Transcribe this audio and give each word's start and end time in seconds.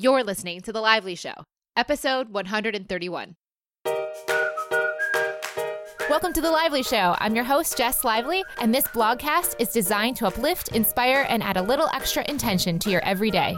You're 0.00 0.22
listening 0.22 0.60
to 0.60 0.72
The 0.72 0.80
Lively 0.80 1.16
Show, 1.16 1.34
episode 1.76 2.28
131. 2.28 3.34
Welcome 6.08 6.32
to 6.34 6.40
The 6.40 6.52
Lively 6.52 6.84
Show. 6.84 7.16
I'm 7.18 7.34
your 7.34 7.42
host, 7.42 7.76
Jess 7.76 8.04
Lively, 8.04 8.44
and 8.60 8.72
this 8.72 8.86
blogcast 8.86 9.56
is 9.58 9.70
designed 9.70 10.16
to 10.18 10.28
uplift, 10.28 10.68
inspire, 10.68 11.26
and 11.28 11.42
add 11.42 11.56
a 11.56 11.62
little 11.62 11.88
extra 11.92 12.24
intention 12.28 12.78
to 12.78 12.90
your 12.90 13.04
everyday. 13.04 13.56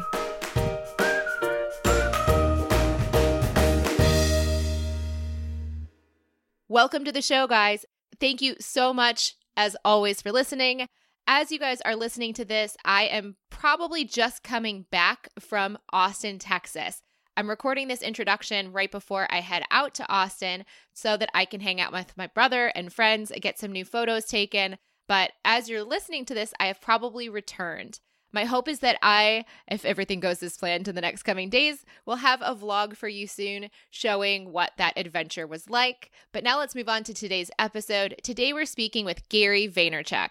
Welcome 6.70 7.04
to 7.04 7.12
the 7.12 7.20
show, 7.20 7.46
guys. 7.48 7.84
Thank 8.18 8.40
you 8.40 8.54
so 8.58 8.94
much, 8.94 9.36
as 9.58 9.76
always, 9.84 10.22
for 10.22 10.32
listening. 10.32 10.86
As 11.26 11.52
you 11.52 11.58
guys 11.58 11.80
are 11.82 11.96
listening 11.96 12.32
to 12.34 12.44
this, 12.44 12.76
I 12.84 13.04
am 13.04 13.36
probably 13.50 14.04
just 14.04 14.42
coming 14.42 14.86
back 14.90 15.28
from 15.38 15.78
Austin, 15.92 16.38
Texas. 16.38 17.02
I'm 17.36 17.48
recording 17.48 17.88
this 17.88 18.02
introduction 18.02 18.72
right 18.72 18.90
before 18.90 19.26
I 19.30 19.40
head 19.40 19.62
out 19.70 19.94
to 19.94 20.08
Austin 20.12 20.64
so 20.92 21.16
that 21.16 21.30
I 21.32 21.44
can 21.44 21.60
hang 21.60 21.80
out 21.80 21.92
with 21.92 22.16
my 22.16 22.26
brother 22.26 22.66
and 22.74 22.92
friends, 22.92 23.32
get 23.40 23.58
some 23.58 23.72
new 23.72 23.84
photos 23.84 24.24
taken. 24.24 24.76
But 25.08 25.32
as 25.44 25.68
you're 25.68 25.84
listening 25.84 26.24
to 26.26 26.34
this, 26.34 26.52
I 26.60 26.66
have 26.66 26.80
probably 26.80 27.28
returned. 27.28 28.00
My 28.32 28.44
hope 28.44 28.68
is 28.68 28.80
that 28.80 28.98
I, 29.02 29.44
if 29.68 29.84
everything 29.84 30.20
goes 30.20 30.42
as 30.42 30.56
planned 30.56 30.86
in 30.86 30.94
the 30.94 31.00
next 31.00 31.24
coming 31.24 31.48
days, 31.50 31.84
will 32.06 32.16
have 32.16 32.42
a 32.42 32.54
vlog 32.54 32.96
for 32.96 33.08
you 33.08 33.26
soon 33.26 33.70
showing 33.90 34.52
what 34.52 34.72
that 34.78 34.96
adventure 34.96 35.46
was 35.46 35.68
like. 35.68 36.10
But 36.32 36.44
now 36.44 36.58
let's 36.58 36.74
move 36.74 36.88
on 36.88 37.02
to 37.04 37.14
today's 37.14 37.50
episode. 37.58 38.16
Today 38.22 38.52
we're 38.52 38.66
speaking 38.66 39.04
with 39.04 39.28
Gary 39.28 39.68
Vaynerchuk. 39.68 40.28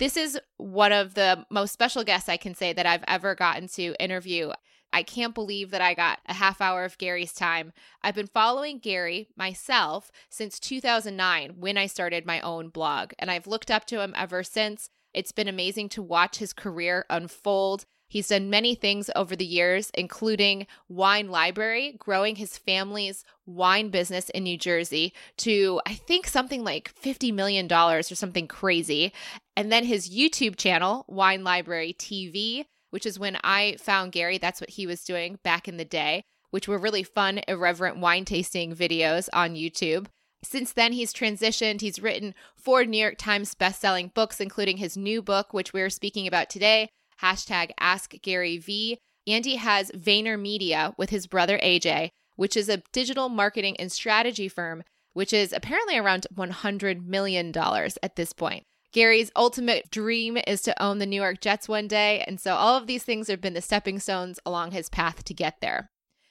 This 0.00 0.16
is 0.16 0.40
one 0.56 0.92
of 0.92 1.12
the 1.12 1.44
most 1.50 1.74
special 1.74 2.04
guests 2.04 2.30
I 2.30 2.38
can 2.38 2.54
say 2.54 2.72
that 2.72 2.86
I've 2.86 3.04
ever 3.06 3.34
gotten 3.34 3.68
to 3.68 3.94
interview. 4.02 4.50
I 4.94 5.02
can't 5.02 5.34
believe 5.34 5.70
that 5.72 5.82
I 5.82 5.92
got 5.92 6.20
a 6.24 6.32
half 6.32 6.62
hour 6.62 6.86
of 6.86 6.96
Gary's 6.96 7.34
time. 7.34 7.74
I've 8.02 8.14
been 8.14 8.26
following 8.26 8.78
Gary 8.78 9.28
myself 9.36 10.10
since 10.30 10.58
2009 10.58 11.56
when 11.58 11.76
I 11.76 11.84
started 11.84 12.24
my 12.24 12.40
own 12.40 12.70
blog, 12.70 13.12
and 13.18 13.30
I've 13.30 13.46
looked 13.46 13.70
up 13.70 13.84
to 13.88 14.00
him 14.00 14.14
ever 14.16 14.42
since. 14.42 14.88
It's 15.12 15.32
been 15.32 15.48
amazing 15.48 15.90
to 15.90 16.02
watch 16.02 16.38
his 16.38 16.54
career 16.54 17.04
unfold. 17.10 17.84
He's 18.10 18.26
done 18.26 18.50
many 18.50 18.74
things 18.74 19.08
over 19.14 19.36
the 19.36 19.46
years, 19.46 19.92
including 19.94 20.66
Wine 20.88 21.30
Library, 21.30 21.94
growing 21.96 22.34
his 22.34 22.58
family's 22.58 23.24
wine 23.46 23.90
business 23.90 24.28
in 24.30 24.42
New 24.42 24.58
Jersey 24.58 25.14
to, 25.36 25.80
I 25.86 25.94
think, 25.94 26.26
something 26.26 26.64
like 26.64 26.92
$50 27.00 27.32
million 27.32 27.72
or 27.72 28.02
something 28.02 28.48
crazy. 28.48 29.12
And 29.56 29.70
then 29.70 29.84
his 29.84 30.10
YouTube 30.10 30.56
channel, 30.56 31.04
Wine 31.06 31.44
Library 31.44 31.94
TV, 31.96 32.64
which 32.90 33.06
is 33.06 33.16
when 33.16 33.38
I 33.44 33.76
found 33.78 34.10
Gary. 34.10 34.38
That's 34.38 34.60
what 34.60 34.70
he 34.70 34.88
was 34.88 35.04
doing 35.04 35.38
back 35.44 35.68
in 35.68 35.76
the 35.76 35.84
day, 35.84 36.24
which 36.50 36.66
were 36.66 36.78
really 36.78 37.04
fun, 37.04 37.40
irreverent 37.46 37.98
wine 37.98 38.24
tasting 38.24 38.74
videos 38.74 39.28
on 39.32 39.54
YouTube. 39.54 40.06
Since 40.42 40.72
then, 40.72 40.92
he's 40.94 41.12
transitioned. 41.12 41.80
He's 41.80 42.02
written 42.02 42.34
four 42.56 42.84
New 42.84 43.00
York 43.00 43.18
Times 43.18 43.54
bestselling 43.54 44.12
books, 44.12 44.40
including 44.40 44.78
his 44.78 44.96
new 44.96 45.22
book, 45.22 45.52
which 45.52 45.72
we're 45.72 45.90
speaking 45.90 46.26
about 46.26 46.50
today, 46.50 46.90
hashtag 47.22 47.70
Ask 47.78 48.14
Gary 48.22 48.58
Vee. 48.58 48.98
And 49.26 49.44
he 49.44 49.56
has 49.56 49.90
VaynerMedia 49.92 50.94
with 50.96 51.10
his 51.10 51.26
brother 51.26 51.58
AJ, 51.58 52.10
which 52.36 52.56
is 52.56 52.68
a 52.68 52.82
digital 52.92 53.28
marketing 53.28 53.76
and 53.78 53.92
strategy 53.92 54.48
firm, 54.48 54.82
which 55.12 55.32
is 55.32 55.52
apparently 55.52 55.98
around 55.98 56.26
$100 56.34 57.06
million 57.06 57.52
at 57.56 58.16
this 58.16 58.32
point. 58.32 58.64
Gary's 58.92 59.30
ultimate 59.36 59.90
dream 59.90 60.36
is 60.46 60.62
to 60.62 60.82
own 60.82 60.98
the 60.98 61.06
New 61.06 61.20
York 61.20 61.40
Jets 61.40 61.68
one 61.68 61.86
day, 61.86 62.24
and 62.26 62.40
so 62.40 62.54
all 62.54 62.76
of 62.76 62.88
these 62.88 63.04
things 63.04 63.28
have 63.28 63.40
been 63.40 63.54
the 63.54 63.62
stepping 63.62 64.00
stones 64.00 64.40
along 64.44 64.72
his 64.72 64.88
path 64.88 65.22
to 65.24 65.34
get 65.34 65.60
there. 65.60 65.90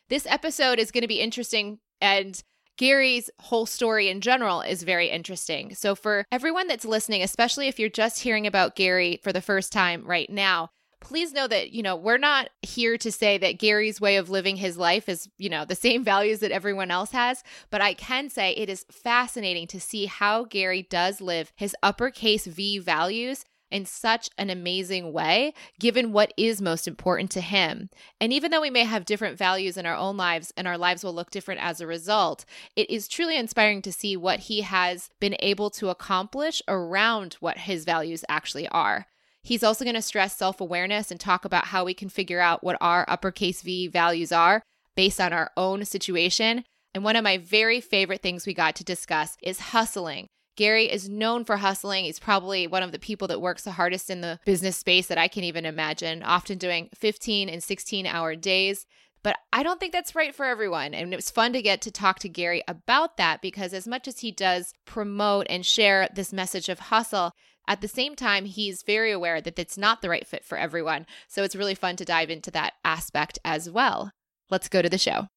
This 0.10 0.26
episode 0.26 0.80
is 0.80 0.92
going 0.92 1.04
to 1.04 1.08
be 1.08 1.22
interesting 1.22 1.80
and 2.02 2.42
Gary's 2.78 3.30
whole 3.42 3.66
story 3.66 4.08
in 4.08 4.22
general 4.22 4.62
is 4.62 4.84
very 4.84 5.10
interesting. 5.10 5.76
So, 5.76 5.96
for 5.96 6.24
everyone 6.32 6.68
that's 6.68 6.86
listening, 6.86 7.22
especially 7.22 7.68
if 7.68 7.78
you're 7.78 7.90
just 7.90 8.22
hearing 8.22 8.48
about 8.48 8.78
Gary 8.78 9.20
for 9.22 9.34
the 9.34 9.42
first 9.42 9.74
time 9.74 10.06
right 10.06 10.30
now, 10.30 10.70
please 11.02 11.34
know 11.34 11.48
that, 11.48 11.72
you 11.72 11.84
know, 11.84 11.96
we're 11.96 12.18
not 12.18 12.50
here 12.62 12.98
to 12.98 13.12
say 13.12 13.38
that 13.38 13.60
Gary's 13.60 14.02
way 14.02 14.18
of 14.18 14.30
living 14.30 14.58
his 14.58 14.78
life 14.78 15.10
is, 15.10 15.30
you 15.38 15.50
know, 15.50 15.66
the 15.66 15.76
same 15.76 16.04
values 16.04 16.40
that 16.40 16.52
everyone 16.52 16.92
else 16.92 17.12
has. 17.12 17.44
But 17.70 17.82
I 17.82 17.94
can 17.94 18.30
say 18.30 18.52
it 18.52 18.70
is 18.70 18.86
fascinating 18.92 19.68
to 19.68 19.80
see 19.80 20.06
how 20.06 20.46
Gary 20.46 20.84
does 20.84 21.22
live 21.22 21.52
his 21.56 21.76
uppercase 21.82 22.46
V 22.46 22.80
values 22.80 23.46
in 23.72 23.86
such 23.86 24.30
an 24.38 24.50
amazing 24.50 25.14
way, 25.14 25.54
given 25.80 26.12
what 26.12 26.34
is 26.38 26.62
most 26.62 26.88
important 26.88 27.32
to 27.32 27.42
him. 27.42 27.90
And 28.20 28.34
even 28.34 28.52
though 28.52 28.62
we 28.62 28.70
may 28.70 28.84
have 28.84 29.06
different 29.06 29.38
values 29.38 29.78
in 29.78 29.86
our 29.86 29.96
own 29.96 30.18
lives 30.18 30.52
and 30.58 30.68
our 30.68 30.78
lives 30.78 31.04
will 31.04 31.14
look 31.14 31.30
different 31.30 31.62
as 31.62 31.80
a 31.80 31.88
result, 31.88 32.46
it 32.76 32.90
is 32.90 33.08
truly 33.08 33.38
inspiring 33.38 33.82
to 33.84 33.92
see 33.92 34.18
what 34.18 34.40
he 34.42 34.62
has 34.62 35.10
been 35.20 35.36
able 35.40 35.70
to 35.72 35.90
accomplish 35.90 36.62
around 36.68 37.36
what 37.36 37.60
his 37.60 37.86
values 37.86 38.26
actually 38.28 38.68
are. 38.70 39.06
He's 39.42 39.64
also 39.64 39.86
going 39.86 39.96
to 39.96 40.02
stress 40.02 40.36
self 40.36 40.62
awareness 40.62 41.12
and 41.12 41.20
talk 41.20 41.46
about 41.46 41.66
how 41.66 41.86
we 41.86 41.94
can 41.94 42.10
figure 42.10 42.40
out 42.40 42.64
what 42.64 42.78
our 42.82 43.06
uppercase 43.08 43.62
V 43.62 43.88
values 43.88 44.32
are 44.32 44.62
based 44.96 45.22
on 45.22 45.34
our 45.34 45.52
own 45.56 45.86
situation. 45.86 46.64
And 46.94 47.04
one 47.04 47.16
of 47.16 47.24
my 47.24 47.38
very 47.38 47.82
favorite 47.82 48.22
things 48.22 48.46
we 48.46 48.54
got 48.54 48.76
to 48.78 48.84
discuss 48.84 49.38
is 49.42 49.60
hustling 49.60 50.28
Gary 50.60 50.92
is 50.92 51.08
known 51.08 51.46
for 51.46 51.56
hustling. 51.56 52.04
He's 52.04 52.20
probably 52.20 52.68
one 52.68 52.84
of 52.84 52.92
the 52.92 53.00
people 53.00 53.30
that 53.30 53.40
works 53.40 53.64
the 53.64 53.72
hardest 53.72 54.10
in 54.10 54.20
the 54.20 54.42
business 54.46 54.76
space 54.76 55.08
that 55.08 55.18
I 55.18 55.30
can 55.30 55.46
even 55.46 55.66
imagine, 55.66 56.22
often 56.22 56.58
doing 56.58 56.90
15 56.94 57.48
and 57.48 57.64
16 57.64 58.06
hour 58.06 58.36
days. 58.36 58.86
But 59.24 59.38
I 59.54 59.64
don't 59.64 59.80
think 59.80 59.94
that's 59.94 60.16
right 60.16 60.36
for 60.36 60.46
everyone. 60.46 60.94
And 60.94 61.14
it 61.14 61.16
was 61.16 61.32
fun 61.32 61.54
to 61.54 61.62
get 61.62 61.80
to 61.84 61.92
talk 61.92 62.20
to 62.20 62.28
Gary 62.28 62.62
about 62.68 63.16
that 63.16 63.42
because, 63.42 63.74
as 63.74 63.88
much 63.88 64.06
as 64.06 64.20
he 64.20 64.34
does 64.34 64.74
promote 64.84 65.48
and 65.50 65.66
share 65.66 66.10
this 66.14 66.34
message 66.34 66.68
of 66.68 66.80
hustle, 66.80 67.32
at 67.70 67.82
the 67.82 67.88
same 67.88 68.16
time, 68.16 68.46
he's 68.46 68.82
very 68.82 69.12
aware 69.12 69.40
that 69.40 69.60
it's 69.60 69.78
not 69.78 70.02
the 70.02 70.10
right 70.10 70.26
fit 70.26 70.44
for 70.44 70.58
everyone. 70.58 71.06
So 71.28 71.44
it's 71.44 71.56
really 71.56 71.76
fun 71.76 71.96
to 71.98 72.06
dive 72.06 72.32
into 72.32 72.50
that 72.52 72.74
aspect 72.84 73.38
as 73.46 73.70
well. 73.70 74.12
Let's 74.50 74.68
go 74.68 74.82
to 74.82 74.90
the 74.90 74.98
show. 74.98 75.28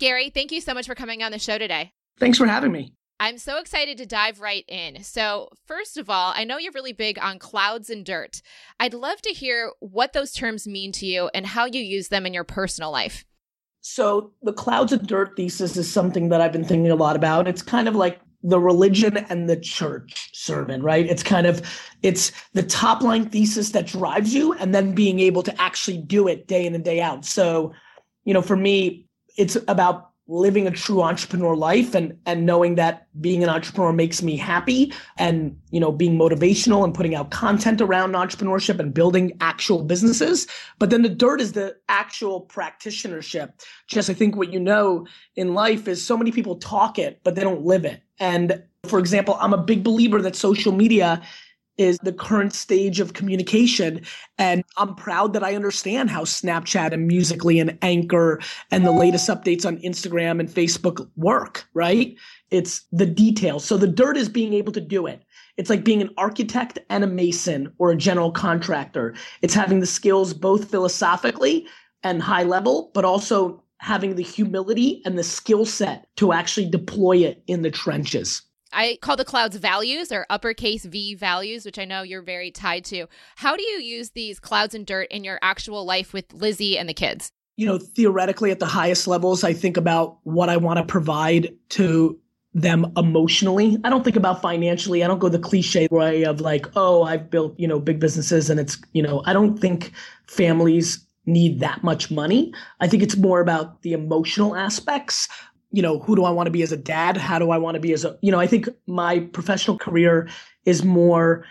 Gary, 0.00 0.30
thank 0.30 0.50
you 0.50 0.60
so 0.60 0.74
much 0.74 0.86
for 0.86 0.96
coming 0.96 1.22
on 1.22 1.30
the 1.30 1.38
show 1.38 1.56
today. 1.56 1.92
Thanks 2.18 2.36
for 2.36 2.46
having 2.46 2.72
me. 2.72 2.94
I'm 3.20 3.38
so 3.38 3.58
excited 3.58 3.98
to 3.98 4.06
dive 4.06 4.40
right 4.40 4.64
in. 4.66 5.04
So, 5.04 5.50
first 5.66 5.98
of 5.98 6.08
all, 6.08 6.32
I 6.34 6.44
know 6.44 6.56
you're 6.56 6.72
really 6.72 6.94
big 6.94 7.18
on 7.20 7.38
clouds 7.38 7.90
and 7.90 8.04
dirt. 8.04 8.40
I'd 8.80 8.94
love 8.94 9.20
to 9.22 9.30
hear 9.30 9.72
what 9.78 10.14
those 10.14 10.32
terms 10.32 10.66
mean 10.66 10.90
to 10.92 11.06
you 11.06 11.30
and 11.34 11.46
how 11.46 11.66
you 11.66 11.80
use 11.80 12.08
them 12.08 12.24
in 12.24 12.32
your 12.32 12.44
personal 12.44 12.90
life. 12.90 13.26
So, 13.82 14.32
the 14.42 14.54
clouds 14.54 14.92
and 14.92 15.06
dirt 15.06 15.36
thesis 15.36 15.76
is 15.76 15.92
something 15.92 16.30
that 16.30 16.40
I've 16.40 16.52
been 16.52 16.64
thinking 16.64 16.90
a 16.90 16.96
lot 16.96 17.14
about. 17.14 17.46
It's 17.46 17.62
kind 17.62 17.88
of 17.88 17.94
like 17.94 18.20
the 18.42 18.58
religion 18.58 19.16
and 19.16 19.48
the 19.48 19.56
church 19.56 20.30
sermon, 20.32 20.82
right? 20.82 21.06
It's 21.06 21.22
kind 21.22 21.46
of 21.46 21.62
it's 22.02 22.32
the 22.52 22.62
top 22.62 23.02
line 23.02 23.28
thesis 23.28 23.70
that 23.70 23.86
drives 23.86 24.32
you 24.32 24.54
and 24.54 24.74
then 24.74 24.94
being 24.94 25.20
able 25.20 25.42
to 25.42 25.60
actually 25.60 25.98
do 25.98 26.28
it 26.28 26.46
day 26.46 26.66
in 26.66 26.74
and 26.74 26.84
day 26.84 27.00
out. 27.00 27.24
So, 27.24 27.72
you 28.24 28.32
know, 28.32 28.42
for 28.42 28.56
me, 28.56 29.06
it's 29.36 29.56
about 29.68 30.09
living 30.30 30.64
a 30.68 30.70
true 30.70 31.02
entrepreneur 31.02 31.56
life 31.56 31.92
and 31.92 32.16
and 32.24 32.46
knowing 32.46 32.76
that 32.76 33.08
being 33.20 33.42
an 33.42 33.48
entrepreneur 33.48 33.92
makes 33.92 34.22
me 34.22 34.36
happy 34.36 34.92
and 35.18 35.58
you 35.70 35.80
know 35.80 35.90
being 35.90 36.16
motivational 36.16 36.84
and 36.84 36.94
putting 36.94 37.16
out 37.16 37.32
content 37.32 37.80
around 37.80 38.12
entrepreneurship 38.12 38.78
and 38.78 38.94
building 38.94 39.36
actual 39.40 39.82
businesses. 39.82 40.46
But 40.78 40.90
then 40.90 41.02
the 41.02 41.08
dirt 41.08 41.40
is 41.40 41.52
the 41.52 41.76
actual 41.88 42.46
practitionership. 42.46 43.52
Just 43.88 44.08
i 44.08 44.14
think 44.14 44.36
what 44.36 44.52
you 44.52 44.60
know 44.60 45.06
in 45.34 45.52
life 45.54 45.88
is 45.88 46.06
so 46.06 46.16
many 46.16 46.30
people 46.30 46.56
talk 46.56 46.98
it 46.98 47.20
but 47.24 47.34
they 47.34 47.42
don't 47.42 47.64
live 47.64 47.84
it. 47.84 48.00
And 48.20 48.62
for 48.84 49.00
example 49.00 49.36
i'm 49.40 49.52
a 49.52 49.62
big 49.62 49.82
believer 49.82 50.22
that 50.22 50.36
social 50.36 50.72
media 50.72 51.20
is 51.78 51.98
the 51.98 52.12
current 52.12 52.52
stage 52.52 53.00
of 53.00 53.14
communication. 53.14 54.02
And 54.38 54.62
I'm 54.76 54.94
proud 54.94 55.32
that 55.32 55.42
I 55.42 55.54
understand 55.54 56.10
how 56.10 56.24
Snapchat 56.24 56.92
and 56.92 57.06
Musical.ly 57.06 57.54
and 57.54 57.78
Anchor 57.82 58.40
and 58.70 58.84
the 58.84 58.92
latest 58.92 59.28
updates 59.28 59.64
on 59.64 59.78
Instagram 59.78 60.40
and 60.40 60.48
Facebook 60.48 61.08
work, 61.16 61.66
right? 61.72 62.14
It's 62.50 62.84
the 62.92 63.06
details. 63.06 63.64
So 63.64 63.76
the 63.76 63.86
dirt 63.86 64.16
is 64.16 64.28
being 64.28 64.52
able 64.52 64.72
to 64.72 64.80
do 64.80 65.06
it. 65.06 65.22
It's 65.56 65.70
like 65.70 65.84
being 65.84 66.02
an 66.02 66.10
architect 66.16 66.78
and 66.88 67.04
a 67.04 67.06
mason 67.06 67.72
or 67.78 67.90
a 67.90 67.96
general 67.96 68.32
contractor. 68.32 69.14
It's 69.42 69.54
having 69.54 69.80
the 69.80 69.86
skills 69.86 70.34
both 70.34 70.70
philosophically 70.70 71.66
and 72.02 72.22
high 72.22 72.44
level, 72.44 72.90
but 72.94 73.04
also 73.04 73.62
having 73.78 74.16
the 74.16 74.22
humility 74.22 75.02
and 75.04 75.18
the 75.18 75.24
skill 75.24 75.64
set 75.64 76.06
to 76.16 76.32
actually 76.32 76.68
deploy 76.68 77.16
it 77.18 77.42
in 77.46 77.62
the 77.62 77.70
trenches. 77.70 78.42
I 78.72 78.98
call 79.00 79.16
the 79.16 79.24
clouds 79.24 79.56
values 79.56 80.12
or 80.12 80.26
uppercase 80.30 80.84
V 80.84 81.14
values, 81.14 81.64
which 81.64 81.78
I 81.78 81.84
know 81.84 82.02
you're 82.02 82.22
very 82.22 82.50
tied 82.50 82.84
to. 82.86 83.06
How 83.36 83.56
do 83.56 83.62
you 83.62 83.78
use 83.78 84.10
these 84.10 84.38
clouds 84.38 84.74
and 84.74 84.86
dirt 84.86 85.08
in 85.10 85.24
your 85.24 85.38
actual 85.42 85.84
life 85.84 86.12
with 86.12 86.32
Lizzie 86.32 86.78
and 86.78 86.88
the 86.88 86.94
kids? 86.94 87.30
You 87.56 87.66
know, 87.66 87.78
theoretically, 87.78 88.50
at 88.50 88.58
the 88.58 88.66
highest 88.66 89.06
levels, 89.06 89.44
I 89.44 89.52
think 89.52 89.76
about 89.76 90.18
what 90.22 90.48
I 90.48 90.56
want 90.56 90.78
to 90.78 90.84
provide 90.84 91.54
to 91.70 92.18
them 92.54 92.92
emotionally. 92.96 93.78
I 93.84 93.90
don't 93.90 94.02
think 94.02 94.16
about 94.16 94.42
financially. 94.42 95.04
I 95.04 95.06
don't 95.06 95.18
go 95.18 95.28
the 95.28 95.38
cliche 95.38 95.86
way 95.90 96.24
of 96.24 96.40
like, 96.40 96.66
oh, 96.74 97.04
I've 97.04 97.30
built, 97.30 97.58
you 97.58 97.68
know, 97.68 97.78
big 97.78 98.00
businesses 98.00 98.50
and 98.50 98.58
it's, 98.58 98.78
you 98.92 99.02
know, 99.02 99.22
I 99.24 99.32
don't 99.32 99.58
think 99.58 99.92
families 100.26 101.04
need 101.26 101.60
that 101.60 101.84
much 101.84 102.10
money. 102.10 102.52
I 102.80 102.88
think 102.88 103.02
it's 103.02 103.16
more 103.16 103.40
about 103.40 103.82
the 103.82 103.92
emotional 103.92 104.56
aspects. 104.56 105.28
You 105.72 105.82
know, 105.82 106.00
who 106.00 106.16
do 106.16 106.24
I 106.24 106.30
want 106.30 106.46
to 106.46 106.50
be 106.50 106.62
as 106.62 106.72
a 106.72 106.76
dad? 106.76 107.16
How 107.16 107.38
do 107.38 107.50
I 107.50 107.58
want 107.58 107.76
to 107.76 107.80
be 107.80 107.92
as 107.92 108.04
a, 108.04 108.18
you 108.22 108.32
know, 108.32 108.40
I 108.40 108.46
think 108.46 108.68
my 108.86 109.20
professional 109.20 109.78
career 109.78 110.28
is 110.64 110.84
more 110.84 111.44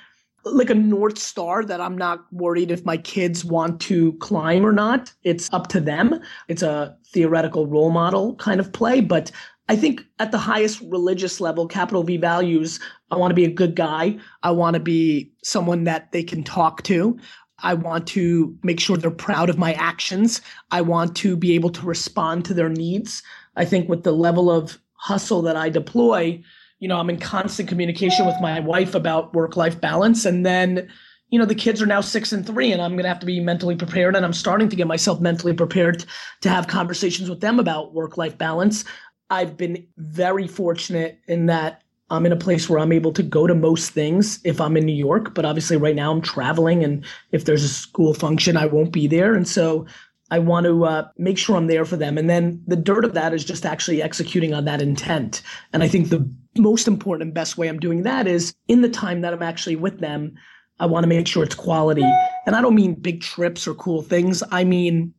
like 0.45 0.69
a 0.69 0.75
North 0.75 1.17
Star 1.17 1.63
that 1.65 1.81
I'm 1.81 1.97
not 1.97 2.25
worried 2.31 2.71
if 2.71 2.85
my 2.85 2.97
kids 2.97 3.43
want 3.43 3.79
to 3.81 4.13
climb 4.13 4.65
or 4.65 4.71
not. 4.71 5.11
It's 5.23 5.51
up 5.53 5.67
to 5.67 5.79
them. 5.79 6.19
It's 6.47 6.61
a 6.61 6.97
theoretical 7.07 7.67
role 7.67 7.91
model 7.91 8.35
kind 8.35 8.59
of 8.59 8.71
play. 8.71 9.01
But 9.01 9.31
I 9.67 9.75
think 9.75 10.03
at 10.19 10.31
the 10.31 10.37
highest 10.37 10.81
religious 10.81 11.39
level, 11.39 11.67
capital 11.67 12.03
V 12.03 12.17
values, 12.17 12.79
I 13.11 13.17
want 13.17 13.31
to 13.31 13.35
be 13.35 13.45
a 13.45 13.51
good 13.51 13.75
guy. 13.75 14.17
I 14.43 14.51
want 14.51 14.75
to 14.75 14.79
be 14.79 15.31
someone 15.43 15.83
that 15.83 16.11
they 16.11 16.23
can 16.23 16.43
talk 16.43 16.83
to. 16.83 17.17
I 17.61 17.73
want 17.73 18.07
to 18.07 18.57
make 18.63 18.79
sure 18.79 18.97
they're 18.97 19.11
proud 19.11 19.49
of 19.49 19.57
my 19.57 19.73
actions. 19.73 20.41
I 20.71 20.81
want 20.81 21.15
to 21.17 21.35
be 21.35 21.53
able 21.53 21.69
to 21.71 21.85
respond 21.85 22.45
to 22.45 22.53
their 22.53 22.69
needs. 22.69 23.21
I 23.59 23.65
think 23.65 23.89
with 23.89 24.03
the 24.03 24.13
level 24.13 24.49
of 24.49 24.79
hustle 24.93 25.41
that 25.43 25.57
I 25.57 25.69
deploy, 25.69 26.41
you 26.79 26.87
know, 26.87 26.97
I'm 26.97 27.09
in 27.09 27.19
constant 27.19 27.67
communication 27.67 28.25
with 28.25 28.37
my 28.41 28.61
wife 28.61 28.95
about 28.95 29.33
work 29.33 29.57
life 29.57 29.79
balance. 29.79 30.23
And 30.25 30.45
then, 30.45 30.89
you 31.29 31.37
know, 31.37 31.45
the 31.45 31.53
kids 31.53 31.81
are 31.81 31.85
now 31.85 31.99
six 31.99 32.31
and 32.31 32.47
three, 32.47 32.71
and 32.71 32.81
I'm 32.81 32.93
going 32.93 33.03
to 33.03 33.09
have 33.09 33.19
to 33.19 33.25
be 33.25 33.41
mentally 33.41 33.75
prepared. 33.75 34.15
And 34.15 34.25
I'm 34.25 34.33
starting 34.33 34.69
to 34.69 34.77
get 34.77 34.87
myself 34.87 35.19
mentally 35.19 35.53
prepared 35.53 36.05
to 36.39 36.49
have 36.49 36.67
conversations 36.67 37.29
with 37.29 37.41
them 37.41 37.59
about 37.59 37.93
work 37.93 38.17
life 38.17 38.37
balance. 38.37 38.85
I've 39.29 39.57
been 39.57 39.85
very 39.97 40.47
fortunate 40.47 41.19
in 41.27 41.47
that 41.47 41.83
I'm 42.09 42.25
in 42.25 42.31
a 42.31 42.37
place 42.37 42.69
where 42.69 42.79
I'm 42.79 42.93
able 42.93 43.11
to 43.11 43.21
go 43.21 43.45
to 43.45 43.53
most 43.53 43.91
things 43.91 44.39
if 44.43 44.59
I'm 44.59 44.77
in 44.77 44.85
New 44.85 44.95
York. 44.95 45.35
But 45.35 45.45
obviously, 45.45 45.75
right 45.75 45.95
now 45.95 46.11
I'm 46.11 46.21
traveling, 46.21 46.83
and 46.83 47.05
if 47.33 47.43
there's 47.43 47.63
a 47.63 47.69
school 47.69 48.13
function, 48.13 48.55
I 48.55 48.67
won't 48.67 48.93
be 48.93 49.05
there. 49.05 49.35
And 49.35 49.47
so 49.47 49.85
I 50.31 50.39
want 50.39 50.65
to 50.65 50.85
uh, 50.85 51.07
make 51.17 51.37
sure 51.37 51.55
I'm 51.55 51.67
there 51.67 51.85
for 51.85 51.95
them. 51.95 52.17
And 52.17 52.29
then 52.29 52.61
the 52.67 52.75
dirt 52.75 53.03
of 53.03 53.13
that 53.13 53.33
is 53.33 53.43
just 53.43 53.65
actually 53.65 54.01
executing 54.01 54.53
on 54.53 54.65
that 54.65 54.81
intent. 54.81 55.41
And 55.73 55.81
I 55.81 55.87
think 55.87 56.09
the 56.09 56.29
most 56.57 56.87
important 56.87 57.27
and 57.27 57.33
best 57.33 57.57
way 57.57 57.67
I'm 57.67 57.79
doing 57.79 58.03
that 58.03 58.27
is 58.27 58.53
in 58.67 58.81
the 58.81 58.89
time 58.89 59.21
that 59.21 59.33
I'm 59.33 59.41
actually 59.41 59.75
with 59.75 59.99
them, 59.99 60.35
I 60.79 60.85
want 60.85 61.03
to 61.03 61.07
make 61.07 61.27
sure 61.27 61.43
it's 61.43 61.55
quality. 61.55 62.05
And 62.45 62.55
I 62.55 62.61
don't 62.61 62.75
mean 62.75 62.93
big 62.93 63.21
trips 63.21 63.67
or 63.67 63.73
cool 63.73 64.01
things. 64.01 64.43
I 64.51 64.63
mean, 64.63 65.13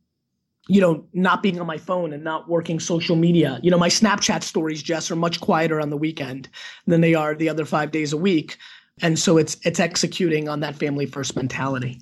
you 0.67 0.79
know, 0.79 1.05
not 1.13 1.43
being 1.43 1.59
on 1.59 1.67
my 1.67 1.77
phone 1.77 2.13
and 2.13 2.23
not 2.23 2.47
working 2.47 2.79
social 2.79 3.15
media. 3.15 3.59
You 3.61 3.71
know, 3.71 3.77
my 3.77 3.89
Snapchat 3.89 4.43
stories, 4.43 4.81
Jess, 4.81 5.11
are 5.11 5.15
much 5.15 5.41
quieter 5.41 5.81
on 5.81 5.89
the 5.89 5.97
weekend 5.97 6.47
than 6.87 7.01
they 7.01 7.15
are 7.15 7.35
the 7.35 7.49
other 7.49 7.65
five 7.65 7.91
days 7.91 8.13
a 8.13 8.17
week. 8.17 8.57
And 9.01 9.17
so 9.19 9.37
it's 9.37 9.57
it's 9.63 9.79
executing 9.79 10.47
on 10.47 10.59
that 10.61 10.75
family 10.75 11.05
first 11.05 11.35
mentality. 11.35 11.99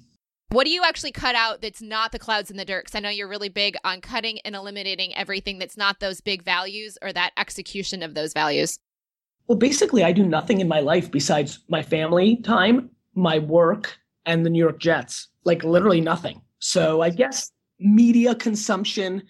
What 0.52 0.66
do 0.66 0.72
you 0.72 0.84
actually 0.84 1.12
cut 1.12 1.36
out 1.36 1.62
that's 1.62 1.82
not 1.82 2.12
the 2.12 2.18
clouds 2.18 2.50
and 2.50 2.60
the 2.60 2.66
dirt? 2.66 2.86
Because 2.86 2.96
I 2.96 3.02
know 3.02 3.10
you're 3.10 3.28
really 3.28 3.50
big 3.50 3.76
on 3.84 4.02
cutting 4.02 4.40
and 4.40 4.56
eliminating 4.56 5.16
everything 5.16 5.60
that's 5.60 5.78
not 5.78 6.00
those 6.00 6.22
big 6.22 6.42
values 6.42 6.98
or 7.04 7.14
that 7.14 7.34
execution 7.38 8.02
of 8.02 8.16
those 8.16 8.34
values. 8.34 8.80
Well, 9.48 9.60
basically, 9.60 10.04
I 10.04 10.12
do 10.12 10.26
nothing 10.26 10.60
in 10.60 10.68
my 10.68 10.80
life 10.80 11.12
besides 11.12 11.60
my 11.70 11.84
family 11.84 12.38
time, 12.38 12.90
my 13.14 13.38
work, 13.38 13.96
and 14.26 14.44
the 14.44 14.50
New 14.50 14.58
York 14.58 14.80
Jets. 14.80 15.28
Like 15.44 15.64
literally 15.64 16.02
nothing. 16.02 16.42
So 16.58 17.02
I 17.02 17.12
guess 17.12 17.52
media 17.80 18.34
consumption, 18.34 19.22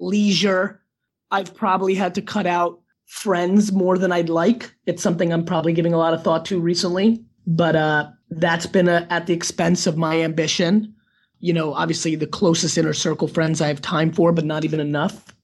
leisure. 0.00 0.82
I've 1.30 1.54
probably 1.54 1.94
had 1.94 2.16
to 2.16 2.22
cut 2.22 2.46
out 2.46 2.80
friends 3.06 3.70
more 3.70 3.96
than 3.96 4.10
I'd 4.10 4.28
like. 4.28 4.74
It's 4.86 5.04
something 5.04 5.32
I'm 5.32 5.44
probably 5.44 5.72
giving 5.72 5.94
a 5.94 5.98
lot 5.98 6.14
of 6.14 6.24
thought 6.24 6.44
to 6.46 6.58
recently. 6.58 7.24
But 7.46 7.76
uh, 7.76 8.08
that's 8.38 8.66
been 8.66 8.88
a, 8.88 9.06
at 9.10 9.26
the 9.26 9.34
expense 9.34 9.86
of 9.86 9.96
my 9.96 10.20
ambition. 10.20 10.94
You 11.40 11.52
know, 11.52 11.74
obviously 11.74 12.16
the 12.16 12.26
closest 12.26 12.78
inner 12.78 12.92
circle 12.92 13.28
friends 13.28 13.60
I 13.60 13.68
have 13.68 13.80
time 13.80 14.12
for, 14.12 14.32
but 14.32 14.44
not 14.44 14.64
even 14.64 14.80
enough. 14.80 15.34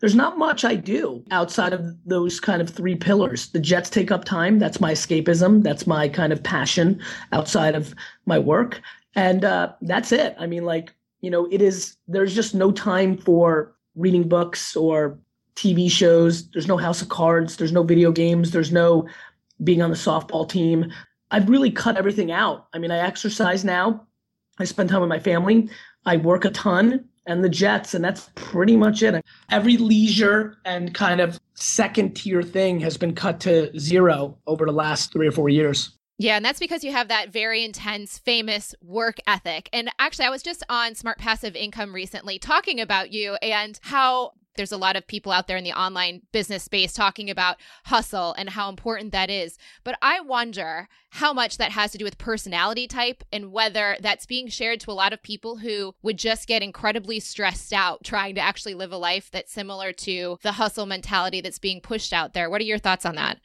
There's 0.00 0.14
not 0.14 0.38
much 0.38 0.64
I 0.64 0.76
do 0.76 1.24
outside 1.32 1.72
of 1.72 1.96
those 2.06 2.38
kind 2.38 2.62
of 2.62 2.70
three 2.70 2.94
pillars. 2.94 3.48
The 3.48 3.58
Jets 3.58 3.90
take 3.90 4.12
up 4.12 4.24
time. 4.24 4.60
That's 4.60 4.80
my 4.80 4.92
escapism. 4.92 5.64
That's 5.64 5.88
my 5.88 6.08
kind 6.08 6.32
of 6.32 6.42
passion 6.42 7.00
outside 7.32 7.74
of 7.74 7.94
my 8.24 8.38
work. 8.38 8.80
And 9.16 9.44
uh, 9.44 9.72
that's 9.82 10.12
it. 10.12 10.36
I 10.38 10.46
mean, 10.46 10.64
like, 10.64 10.94
you 11.20 11.30
know, 11.30 11.48
it 11.50 11.60
is, 11.60 11.96
there's 12.06 12.34
just 12.34 12.54
no 12.54 12.70
time 12.70 13.16
for 13.16 13.74
reading 13.96 14.28
books 14.28 14.76
or 14.76 15.18
TV 15.56 15.90
shows. 15.90 16.48
There's 16.50 16.68
no 16.68 16.76
House 16.76 17.02
of 17.02 17.08
Cards. 17.08 17.56
There's 17.56 17.72
no 17.72 17.82
video 17.82 18.12
games. 18.12 18.52
There's 18.52 18.70
no 18.70 19.08
being 19.64 19.82
on 19.82 19.90
the 19.90 19.96
softball 19.96 20.48
team. 20.48 20.92
I've 21.30 21.48
really 21.48 21.70
cut 21.70 21.96
everything 21.96 22.32
out. 22.32 22.68
I 22.72 22.78
mean, 22.78 22.90
I 22.90 22.98
exercise 22.98 23.64
now. 23.64 24.06
I 24.58 24.64
spend 24.64 24.88
time 24.88 25.00
with 25.00 25.08
my 25.08 25.18
family. 25.18 25.68
I 26.06 26.16
work 26.16 26.44
a 26.44 26.50
ton 26.50 27.04
and 27.26 27.44
the 27.44 27.48
Jets, 27.48 27.94
and 27.94 28.02
that's 28.02 28.30
pretty 28.34 28.76
much 28.76 29.02
it. 29.02 29.24
Every 29.50 29.76
leisure 29.76 30.56
and 30.64 30.94
kind 30.94 31.20
of 31.20 31.38
second 31.54 32.14
tier 32.14 32.42
thing 32.42 32.80
has 32.80 32.96
been 32.96 33.14
cut 33.14 33.40
to 33.40 33.78
zero 33.78 34.38
over 34.46 34.64
the 34.64 34.72
last 34.72 35.12
three 35.12 35.28
or 35.28 35.32
four 35.32 35.48
years. 35.48 35.90
Yeah, 36.20 36.36
and 36.36 36.44
that's 36.44 36.58
because 36.58 36.82
you 36.82 36.90
have 36.90 37.08
that 37.08 37.30
very 37.30 37.64
intense, 37.64 38.18
famous 38.18 38.74
work 38.82 39.18
ethic. 39.28 39.68
And 39.72 39.88
actually, 40.00 40.24
I 40.24 40.30
was 40.30 40.42
just 40.42 40.64
on 40.68 40.96
Smart 40.96 41.18
Passive 41.18 41.54
Income 41.54 41.94
recently 41.94 42.40
talking 42.40 42.80
about 42.80 43.12
you 43.12 43.34
and 43.34 43.78
how 43.82 44.32
there's 44.58 44.72
a 44.72 44.76
lot 44.76 44.96
of 44.96 45.06
people 45.06 45.32
out 45.32 45.46
there 45.46 45.56
in 45.56 45.64
the 45.64 45.72
online 45.72 46.20
business 46.32 46.64
space 46.64 46.92
talking 46.92 47.30
about 47.30 47.56
hustle 47.86 48.34
and 48.36 48.50
how 48.50 48.68
important 48.68 49.12
that 49.12 49.30
is. 49.30 49.56
But 49.84 49.96
I 50.02 50.20
wonder 50.20 50.88
how 51.10 51.32
much 51.32 51.56
that 51.56 51.72
has 51.72 51.92
to 51.92 51.98
do 51.98 52.04
with 52.04 52.18
personality 52.18 52.86
type 52.86 53.24
and 53.32 53.52
whether 53.52 53.96
that's 54.00 54.26
being 54.26 54.48
shared 54.48 54.80
to 54.80 54.90
a 54.90 54.92
lot 54.92 55.14
of 55.14 55.22
people 55.22 55.58
who 55.58 55.94
would 56.02 56.18
just 56.18 56.46
get 56.46 56.62
incredibly 56.62 57.20
stressed 57.20 57.72
out 57.72 58.04
trying 58.04 58.34
to 58.34 58.42
actually 58.42 58.74
live 58.74 58.92
a 58.92 58.98
life 58.98 59.30
that's 59.30 59.52
similar 59.52 59.92
to 59.92 60.38
the 60.42 60.52
hustle 60.52 60.84
mentality 60.84 61.40
that's 61.40 61.58
being 61.58 61.80
pushed 61.80 62.12
out 62.12 62.34
there. 62.34 62.50
What 62.50 62.60
are 62.60 62.64
your 62.64 62.78
thoughts 62.78 63.06
on 63.06 63.14
that? 63.14 63.38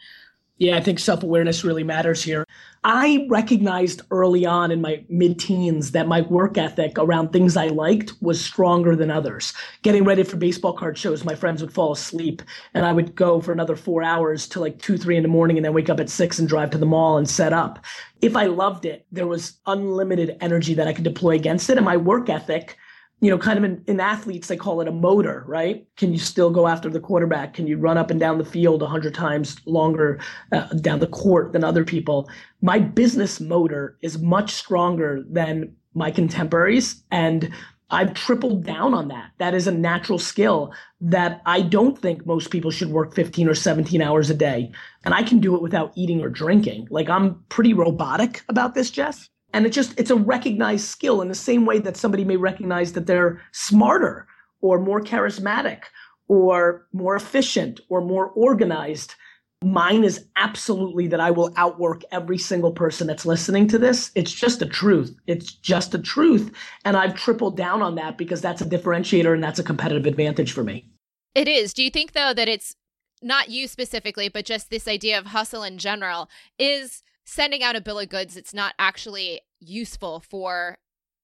Yeah, 0.64 0.78
I 0.78 0.80
think 0.80 0.98
self 0.98 1.24
awareness 1.24 1.66
really 1.66 1.84
matters 1.84 2.24
here. 2.24 2.48
I 2.86 3.28
recognized 3.30 4.02
early 4.12 4.46
on 4.46 4.72
in 4.72 4.80
my 4.80 5.04
mid 5.10 5.38
teens 5.38 5.92
that 5.92 6.08
my 6.08 6.22
work 6.22 6.58
ethic 6.58 6.98
around 6.98 7.34
things 7.34 7.58
I 7.58 7.68
liked 7.68 8.14
was 8.22 8.40
stronger 8.40 8.96
than 8.96 9.12
others. 9.12 9.52
Getting 9.82 10.06
ready 10.06 10.24
for 10.24 10.38
baseball 10.38 10.72
card 10.72 10.98
shows, 10.98 11.26
my 11.26 11.36
friends 11.36 11.62
would 11.62 11.74
fall 11.74 11.92
asleep 11.92 12.42
and 12.74 12.86
I 12.86 12.94
would 12.94 13.14
go 13.14 13.42
for 13.42 13.52
another 13.52 13.76
four 13.76 14.04
hours 14.04 14.48
to 14.50 14.62
like 14.62 14.82
two, 14.82 14.98
three 14.98 15.18
in 15.18 15.24
the 15.24 15.28
morning 15.28 15.58
and 15.58 15.66
then 15.66 15.74
wake 15.74 15.90
up 15.90 16.00
at 16.00 16.10
six 16.10 16.40
and 16.40 16.48
drive 16.48 16.70
to 16.70 16.78
the 16.78 16.86
mall 16.86 17.18
and 17.18 17.30
set 17.30 17.52
up. 17.52 17.84
If 18.22 18.38
I 18.38 18.46
loved 18.46 18.86
it, 18.86 19.06
there 19.12 19.28
was 19.28 19.60
unlimited 19.66 20.38
energy 20.40 20.76
that 20.76 20.88
I 20.88 20.94
could 20.94 21.04
deploy 21.04 21.32
against 21.32 21.70
it. 21.70 21.76
And 21.76 21.86
my 21.86 21.98
work 21.98 22.30
ethic 22.30 22.78
you 23.24 23.30
know, 23.30 23.38
kind 23.38 23.58
of 23.58 23.64
in, 23.64 23.82
in, 23.88 24.02
athletes, 24.02 24.50
they 24.50 24.58
call 24.58 24.82
it 24.82 24.88
a 24.90 24.92
motor, 24.92 25.46
right? 25.48 25.88
Can 25.96 26.12
you 26.12 26.20
still 26.20 26.50
go 26.50 26.68
after 26.68 26.90
the 26.90 27.00
quarterback? 27.00 27.54
Can 27.54 27.68
you 27.68 27.78
run 27.78 27.98
up 27.98 28.12
and 28.12 28.20
down 28.20 28.38
the 28.38 28.44
field 28.44 28.84
a 28.84 28.86
hundred 28.86 29.14
times 29.14 29.56
longer 29.66 30.20
uh, 30.52 30.68
down 30.82 31.00
the 31.00 31.08
court 31.08 31.54
than 31.54 31.64
other 31.64 31.86
people? 31.86 32.30
My 32.62 32.80
business 32.80 33.40
motor 33.40 33.98
is 34.02 34.20
much 34.20 34.52
stronger 34.52 35.24
than 35.26 35.74
my 35.94 36.12
contemporaries. 36.12 37.02
And 37.12 37.50
I've 37.90 38.14
tripled 38.14 38.66
down 38.66 38.94
on 38.94 39.08
that. 39.08 39.32
That 39.38 39.54
is 39.54 39.68
a 39.68 39.72
natural 39.72 40.20
skill 40.20 40.74
that 41.00 41.42
I 41.46 41.62
don't 41.62 41.98
think 41.98 42.26
most 42.26 42.50
people 42.50 42.72
should 42.72 42.90
work 42.90 43.16
15 43.16 43.48
or 43.48 43.56
17 43.56 44.02
hours 44.02 44.32
a 44.32 44.36
day. 44.36 44.70
And 45.06 45.14
I 45.14 45.24
can 45.24 45.40
do 45.40 45.56
it 45.56 45.62
without 45.62 45.94
eating 45.96 46.20
or 46.22 46.30
drinking. 46.30 46.90
Like 46.90 47.08
I'm 47.08 47.42
pretty 47.48 47.74
robotic 47.74 48.44
about 48.50 48.76
this, 48.76 48.92
Jess 48.92 49.30
and 49.54 49.66
it 49.66 49.70
just 49.70 49.98
it's 50.00 50.10
a 50.10 50.16
recognized 50.16 50.86
skill 50.86 51.22
in 51.22 51.30
the 51.30 51.36
same 51.36 51.66
way 51.66 51.80
that 51.80 51.96
somebody 51.96 52.26
may 52.26 52.36
recognize 52.36 52.94
that 52.94 53.06
they're 53.06 53.40
smarter 53.52 54.28
or 54.62 54.80
more 54.80 55.02
charismatic 55.02 55.84
or 56.28 56.88
more 56.92 57.16
efficient 57.16 57.80
or 57.90 58.02
more 58.02 58.28
organized. 58.30 59.16
Mine 59.64 60.04
is 60.04 60.26
absolutely 60.36 61.08
that 61.08 61.22
i 61.22 61.32
will 61.32 61.54
outwork 61.56 62.02
every 62.12 62.38
single 62.38 62.72
person 62.72 63.08
that's 63.08 63.26
listening 63.26 63.68
to 63.68 63.78
this. 63.78 64.12
It's 64.16 64.32
just 64.32 64.62
a 64.62 64.66
truth. 64.66 65.16
It's 65.28 65.54
just 65.54 65.94
a 65.94 66.00
truth. 66.00 66.52
And 66.84 66.98
i've 66.98 67.16
tripled 67.16 67.56
down 67.56 67.82
on 67.82 67.96
that 67.96 68.18
because 68.18 68.42
that's 68.42 68.62
a 68.62 68.66
differentiator 68.66 69.34
and 69.34 69.44
that's 69.44 69.60
a 69.60 69.64
competitive 69.64 70.06
advantage 70.06 70.52
for 70.52 70.64
me. 70.64 70.90
It 71.36 71.48
is. 71.48 71.74
Do 71.74 71.84
you 71.84 71.90
think 71.90 72.14
though 72.14 72.34
that 72.34 72.50
it's 72.50 72.76
not 73.22 73.50
you 73.50 73.68
specifically 73.68 74.28
but 74.28 74.44
just 74.44 74.70
this 74.70 74.88
idea 74.88 75.18
of 75.18 75.28
hustle 75.28 75.64
in 75.64 75.78
general 75.78 76.30
is 76.60 77.04
sending 77.26 77.64
out 77.64 77.76
a 77.76 77.82
bill 77.82 78.00
of 78.00 78.10
goods 78.10 78.36
that's 78.36 78.54
not 78.54 78.74
actually 78.78 79.42
useful 79.60 80.20
for 80.20 80.78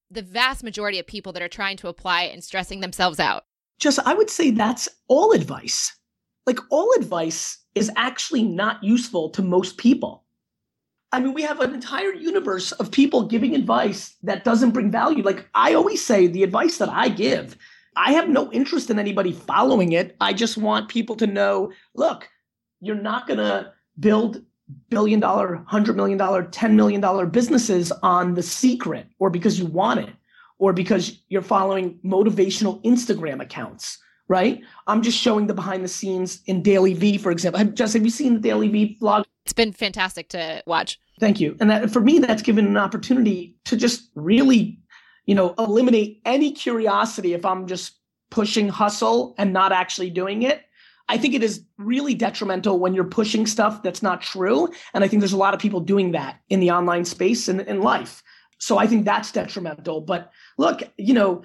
the 0.10 0.22
vast 0.22 0.64
majority 0.64 1.00
of 1.00 1.08
people 1.08 1.34
that 1.34 1.42
are 1.42 1.48
trying 1.48 1.78
to 1.78 1.88
apply 1.88 2.24
and 2.24 2.44
stressing 2.44 2.80
themselves 2.80 3.20
out? 3.20 3.44
Just, 3.80 4.00
I 4.06 4.14
would 4.14 4.30
say 4.30 4.52
that's 4.52 4.90
all 5.08 5.32
advice. 5.32 5.96
Like, 6.46 6.60
all 6.70 6.92
advice 6.98 7.60
is 7.76 7.92
actually 7.96 8.44
not 8.44 8.84
useful 8.84 9.30
to 9.32 9.42
most 9.42 9.78
people. 9.78 10.26
I 11.12 11.20
mean, 11.20 11.34
we 11.34 11.42
have 11.44 11.60
an 11.60 11.74
entire 11.74 12.14
universe 12.14 12.72
of 12.74 12.92
people 12.92 13.26
giving 13.26 13.56
advice 13.56 14.16
that 14.24 14.44
doesn't 14.44 14.72
bring 14.72 14.92
value. 14.92 15.24
Like, 15.24 15.48
I 15.56 15.74
always 15.74 16.06
say 16.06 16.28
the 16.28 16.44
advice 16.44 16.78
that 16.78 16.90
I 16.90 17.10
give, 17.10 17.58
I 17.96 18.14
have 18.14 18.30
no 18.30 18.52
interest 18.52 18.90
in 18.90 19.00
anybody 19.00 19.32
following 19.32 19.92
it. 19.94 20.16
I 20.22 20.34
just 20.34 20.58
want 20.58 20.90
people 20.90 21.16
to 21.18 21.28
know 21.28 21.72
look, 21.96 22.30
you're 22.80 22.96
not 22.96 23.28
going 23.28 23.40
to 23.40 23.74
build 24.00 24.44
billion 24.90 25.20
dollar, 25.20 25.64
hundred 25.68 25.96
million 25.96 26.18
dollar, 26.18 26.44
ten 26.44 26.76
million 26.76 27.02
dollar 27.02 27.26
businesses 27.26 27.92
on 28.04 28.34
the 28.34 28.44
secret 28.44 29.08
or 29.20 29.30
because 29.30 29.60
you 29.60 29.66
want 29.66 30.00
it 30.00 30.14
or 30.58 30.74
because 30.74 31.22
you're 31.30 31.42
following 31.42 32.00
motivational 32.04 32.84
Instagram 32.84 33.42
accounts, 33.42 33.98
right? 34.28 34.62
I'm 34.88 35.02
just 35.02 35.18
showing 35.18 35.48
the 35.48 35.54
behind 35.54 35.84
the 35.84 35.88
scenes 35.88 36.42
in 36.46 36.62
DailyVee, 36.62 37.20
for 37.20 37.32
example. 37.32 37.58
Have, 37.58 37.74
Jess, 37.74 37.94
have 37.94 38.04
you 38.04 38.12
seen 38.12 38.42
the 38.42 38.50
DailyVee 38.50 39.00
vlog? 39.00 39.24
It's 39.46 39.54
been 39.54 39.72
fantastic 39.72 40.30
to 40.30 40.62
watch. 40.68 41.00
Thank 41.20 41.40
you. 41.40 41.58
And 41.60 41.70
that, 41.70 41.90
for 41.90 42.02
me, 42.02 42.20
that's 42.20 42.42
given 42.42 42.68
an 42.68 42.78
opportunity 42.78 43.58
to 43.66 43.76
just 43.76 44.10
really, 44.16 44.80
you 45.26 45.36
know, 45.36 45.56
eliminate 45.58 46.22
any 46.26 46.52
curiosity 46.52 47.34
if 47.34 47.46
I'm 47.46 47.68
just 47.68 47.96
pushing 48.30 48.70
hustle 48.70 49.34
and 49.38 49.52
not 49.52 49.72
actually 49.72 50.10
doing 50.10 50.44
it. 50.44 50.62
I 51.10 51.18
think 51.18 51.34
it 51.34 51.44
is 51.44 51.66
really 51.78 52.14
detrimental 52.14 52.80
when 52.80 52.94
you're 52.94 53.04
pushing 53.04 53.48
stuff 53.48 53.82
that's 53.82 54.04
not 54.04 54.22
true. 54.22 54.70
And 54.94 55.04
I 55.04 55.08
think 55.08 55.22
there's 55.22 55.34
a 55.34 55.38
lot 55.38 55.56
of 55.56 55.60
people 55.60 55.80
doing 55.80 56.12
that 56.12 56.40
in 56.50 56.60
the 56.60 56.72
online 56.72 57.04
space 57.04 57.48
and 57.48 57.62
in 57.62 57.82
life. 57.82 58.24
So 58.60 58.78
I 58.78 58.86
think 58.86 59.06
that's 59.06 59.32
detrimental. 59.32 60.02
But 60.02 60.32
look, 60.58 60.84
you 60.98 61.16
know, 61.16 61.42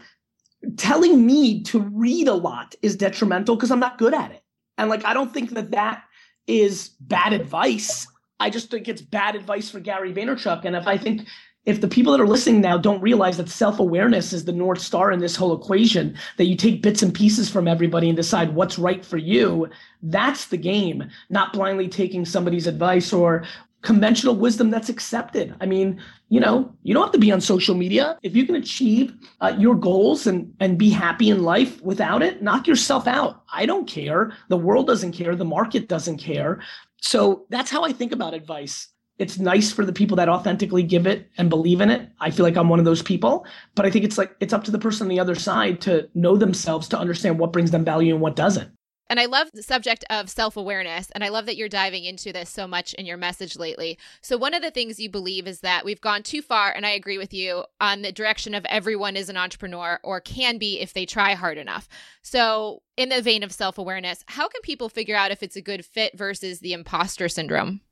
telling 0.77 1.25
me 1.25 1.63
to 1.65 1.81
read 1.81 2.29
a 2.29 2.35
lot 2.35 2.75
is 2.83 2.95
detrimental 2.95 3.57
because 3.57 3.71
I'm 3.71 3.81
not 3.81 3.99
good 3.99 4.13
at 4.15 4.33
it. 4.33 4.43
And 4.77 4.91
like, 4.91 5.05
I 5.05 5.15
don't 5.15 5.33
think 5.33 5.51
that 5.51 5.71
that 5.71 6.05
is 6.47 6.91
bad 7.01 7.33
advice. 7.33 8.07
I 8.41 8.51
just 8.51 8.71
think 8.71 8.87
it's 8.87 9.01
bad 9.01 9.35
advice 9.35 9.71
for 9.71 9.81
Gary 9.81 10.13
Vaynerchuk. 10.13 10.65
And 10.65 10.77
if 10.77 10.87
I 10.87 10.99
think 10.99 11.27
if 11.67 11.81
the 11.81 11.89
people 11.89 12.13
that 12.13 12.21
are 12.21 12.27
listening 12.27 12.61
now 12.61 12.77
don't 12.77 13.01
realize 13.01 13.39
that 13.39 13.49
self-awareness 13.49 14.33
is 14.33 14.45
the 14.45 14.53
north 14.53 14.81
star 14.81 15.11
in 15.13 15.21
this 15.21 15.37
whole 15.37 15.55
equation 15.55 16.17
that 16.37 16.45
you 16.45 16.57
take 16.57 16.83
bits 16.83 17.03
and 17.03 17.15
pieces 17.15 17.49
from 17.49 17.67
everybody 17.67 18.09
and 18.09 18.17
decide 18.17 18.55
what's 18.55 18.79
right 18.79 19.05
for 19.05 19.17
you 19.17 19.69
that's 20.05 20.47
the 20.47 20.57
game. 20.57 21.09
Not 21.31 21.53
blindly 21.53 21.89
taking 21.89 22.25
somebody's 22.25 22.67
advice 22.67 23.13
or 23.13 23.45
conventional 23.83 24.35
wisdom 24.35 24.71
that's 24.71 24.89
accepted. 24.89 25.55
I 25.61 25.67
mean 25.67 26.01
you 26.29 26.41
know 26.41 26.75
you 26.83 26.95
don't 26.95 27.05
have 27.05 27.13
to 27.13 27.19
be 27.19 27.33
on 27.33 27.41
social 27.41 27.75
media. 27.75 28.19
If 28.23 28.35
you 28.35 28.47
can 28.47 28.55
achieve 28.55 29.15
uh, 29.41 29.55
your 29.59 29.75
goals 29.75 30.27
and 30.27 30.55
and 30.61 30.79
be 30.79 30.91
happy 30.91 31.31
in 31.31 31.43
life 31.43 31.83
without 31.83 32.23
it 32.23 32.43
knock 32.43 32.67
yourself 32.67 33.07
out. 33.07 33.43
I 33.53 33.67
don't 33.67 33.87
care. 33.87 34.33
The 34.49 34.57
world 34.57 34.87
doesn't 34.87 35.13
care. 35.13 35.37
The 35.37 35.45
market 35.45 35.89
doesn't 35.89 36.19
care. 36.19 36.63
So 37.03 37.45
that's 37.51 37.71
how 37.71 37.85
i 37.85 37.93
think 37.93 38.13
about 38.13 38.33
advice 38.33 38.94
it's 39.19 39.39
nice 39.39 39.73
for 39.73 39.85
the 39.85 39.93
people 39.93 40.17
that 40.17 40.29
authentically 40.29 40.83
give 40.83 41.07
it 41.07 41.29
and 41.39 41.49
believe 41.49 41.81
in 41.81 41.91
it. 41.91 42.09
I 42.21 42.31
feel 42.31 42.45
like 42.45 42.57
I'm 42.57 42.69
one 42.69 42.79
of 42.79 42.85
those 42.85 43.03
people, 43.03 43.47
but 43.75 43.87
I 43.87 43.91
think 43.91 44.05
it's 44.05 44.19
like 44.19 44.35
it's 44.41 44.53
up 44.53 44.65
to 44.65 44.71
the 44.71 44.79
person 44.79 45.05
on 45.05 45.09
the 45.09 45.21
other 45.21 45.35
side 45.35 45.81
to 45.83 46.09
know 46.15 46.37
themselves 46.37 46.89
to 46.89 46.99
understand 46.99 47.39
what 47.39 47.53
brings 47.53 47.71
them 47.71 47.85
value 47.85 48.13
and 48.15 48.23
what 48.23 48.37
doesn't. 48.37 48.71
And 49.11 49.21
I 49.21 49.27
love 49.27 49.51
the 49.53 49.63
subject 49.63 50.05
of 50.09 50.31
self 50.31 50.57
awareness. 50.57 51.11
And 51.15 51.23
I 51.23 51.29
love 51.29 51.47
that 51.47 51.57
you're 51.57 51.69
diving 51.69 52.05
into 52.05 52.33
this 52.33 52.51
so 52.51 52.67
much 52.67 52.95
in 52.95 53.07
your 53.07 53.17
message 53.17 53.57
lately. 53.57 53.99
So, 54.23 54.37
one 54.37 54.55
of 54.55 54.63
the 54.63 54.71
things 54.71 54.99
you 54.99 55.11
believe 55.11 55.47
is 55.47 55.61
that 55.61 55.85
we've 55.85 56.01
gone 56.01 56.23
too 56.23 56.41
far, 56.41 56.73
and 56.73 56.87
I 56.87 56.91
agree 56.91 57.19
with 57.19 57.35
you, 57.35 57.65
on 57.81 58.03
the 58.03 58.13
direction 58.13 58.55
of 58.55 58.65
everyone 58.65 59.17
is 59.17 59.29
an 59.29 59.37
entrepreneur 59.37 60.01
or 60.03 60.21
can 60.21 60.59
be 60.59 60.81
if 60.81 60.95
they 60.95 61.07
try 61.07 61.35
hard 61.35 61.59
enough. 61.59 61.89
So, 62.23 62.83
in 62.97 63.11
the 63.11 63.23
vein 63.23 63.43
of 63.43 63.53
self 63.53 63.77
awareness, 63.77 64.25
how 64.27 64.49
can 64.49 64.63
people 64.63 64.89
figure 64.89 65.17
out 65.17 65.31
if 65.31 65.43
it's 65.43 65.57
a 65.57 65.63
good 65.63 65.85
fit 65.85 66.17
versus 66.17 66.61
the 66.61 66.73
imposter 66.73 67.29
syndrome? 67.29 67.83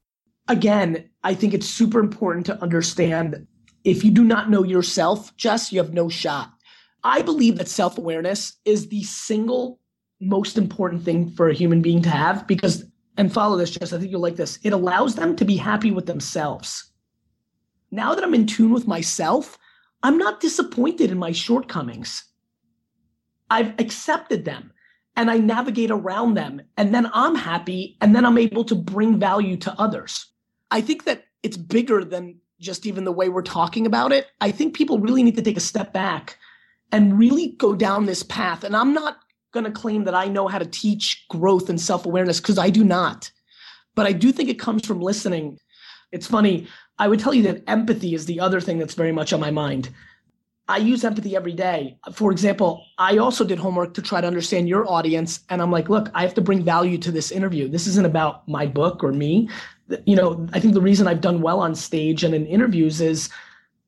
Again, 0.52 1.08
I 1.24 1.34
think 1.34 1.54
it's 1.54 1.66
super 1.68 1.98
important 1.98 2.46
to 2.46 2.62
understand 2.62 3.46
if 3.84 4.04
you 4.04 4.10
do 4.10 4.22
not 4.22 4.50
know 4.50 4.62
yourself, 4.62 5.36
Jess, 5.36 5.72
you 5.72 5.80
have 5.80 5.92
no 5.92 6.08
shot. 6.08 6.52
I 7.02 7.22
believe 7.22 7.58
that 7.58 7.68
self 7.68 7.98
awareness 7.98 8.54
is 8.64 8.88
the 8.88 9.02
single 9.02 9.80
most 10.20 10.56
important 10.56 11.02
thing 11.04 11.30
for 11.30 11.48
a 11.48 11.54
human 11.54 11.82
being 11.82 12.02
to 12.02 12.10
have 12.10 12.46
because, 12.46 12.84
and 13.16 13.32
follow 13.32 13.56
this, 13.56 13.72
Jess, 13.72 13.92
I 13.92 13.98
think 13.98 14.12
you'll 14.12 14.20
like 14.20 14.36
this. 14.36 14.58
It 14.62 14.72
allows 14.72 15.16
them 15.16 15.34
to 15.36 15.44
be 15.44 15.56
happy 15.56 15.90
with 15.90 16.06
themselves. 16.06 16.92
Now 17.90 18.14
that 18.14 18.22
I'm 18.22 18.34
in 18.34 18.46
tune 18.46 18.72
with 18.72 18.86
myself, 18.86 19.58
I'm 20.04 20.16
not 20.16 20.40
disappointed 20.40 21.10
in 21.10 21.18
my 21.18 21.32
shortcomings. 21.32 22.24
I've 23.50 23.74
accepted 23.80 24.44
them 24.44 24.72
and 25.16 25.30
I 25.30 25.38
navigate 25.38 25.90
around 25.90 26.34
them, 26.34 26.62
and 26.78 26.94
then 26.94 27.10
I'm 27.12 27.34
happy, 27.34 27.98
and 28.00 28.16
then 28.16 28.24
I'm 28.24 28.38
able 28.38 28.64
to 28.64 28.74
bring 28.74 29.18
value 29.18 29.58
to 29.58 29.78
others. 29.78 30.31
I 30.72 30.80
think 30.80 31.04
that 31.04 31.26
it's 31.42 31.58
bigger 31.58 32.02
than 32.02 32.40
just 32.58 32.86
even 32.86 33.04
the 33.04 33.12
way 33.12 33.28
we're 33.28 33.42
talking 33.42 33.84
about 33.84 34.10
it. 34.10 34.28
I 34.40 34.50
think 34.50 34.74
people 34.74 34.98
really 34.98 35.22
need 35.22 35.36
to 35.36 35.42
take 35.42 35.58
a 35.58 35.60
step 35.60 35.92
back 35.92 36.38
and 36.90 37.18
really 37.18 37.48
go 37.58 37.74
down 37.74 38.06
this 38.06 38.22
path. 38.22 38.64
And 38.64 38.74
I'm 38.74 38.94
not 38.94 39.18
going 39.52 39.64
to 39.64 39.70
claim 39.70 40.04
that 40.04 40.14
I 40.14 40.28
know 40.28 40.48
how 40.48 40.58
to 40.58 40.64
teach 40.64 41.26
growth 41.28 41.68
and 41.68 41.78
self 41.78 42.06
awareness 42.06 42.40
because 42.40 42.58
I 42.58 42.70
do 42.70 42.84
not. 42.84 43.30
But 43.94 44.06
I 44.06 44.12
do 44.12 44.32
think 44.32 44.48
it 44.48 44.58
comes 44.58 44.86
from 44.86 45.02
listening. 45.02 45.58
It's 46.10 46.26
funny. 46.26 46.66
I 46.98 47.06
would 47.06 47.20
tell 47.20 47.34
you 47.34 47.42
that 47.42 47.64
empathy 47.66 48.14
is 48.14 48.24
the 48.24 48.40
other 48.40 48.60
thing 48.60 48.78
that's 48.78 48.94
very 48.94 49.12
much 49.12 49.34
on 49.34 49.40
my 49.40 49.50
mind. 49.50 49.90
I 50.68 50.78
use 50.78 51.04
empathy 51.04 51.36
every 51.36 51.52
day. 51.52 51.98
For 52.12 52.32
example, 52.32 52.82
I 52.96 53.18
also 53.18 53.44
did 53.44 53.58
homework 53.58 53.92
to 53.94 54.02
try 54.02 54.22
to 54.22 54.26
understand 54.26 54.68
your 54.68 54.88
audience. 54.88 55.40
And 55.50 55.60
I'm 55.60 55.70
like, 55.70 55.90
look, 55.90 56.10
I 56.14 56.22
have 56.22 56.34
to 56.34 56.40
bring 56.40 56.62
value 56.62 56.96
to 56.98 57.10
this 57.10 57.30
interview. 57.30 57.68
This 57.68 57.86
isn't 57.88 58.06
about 58.06 58.48
my 58.48 58.66
book 58.66 59.04
or 59.04 59.12
me 59.12 59.50
you 60.06 60.16
know, 60.16 60.46
I 60.52 60.60
think 60.60 60.74
the 60.74 60.80
reason 60.80 61.06
I've 61.06 61.20
done 61.20 61.40
well 61.40 61.60
on 61.60 61.74
stage 61.74 62.24
and 62.24 62.34
in 62.34 62.46
interviews 62.46 63.00
is 63.00 63.28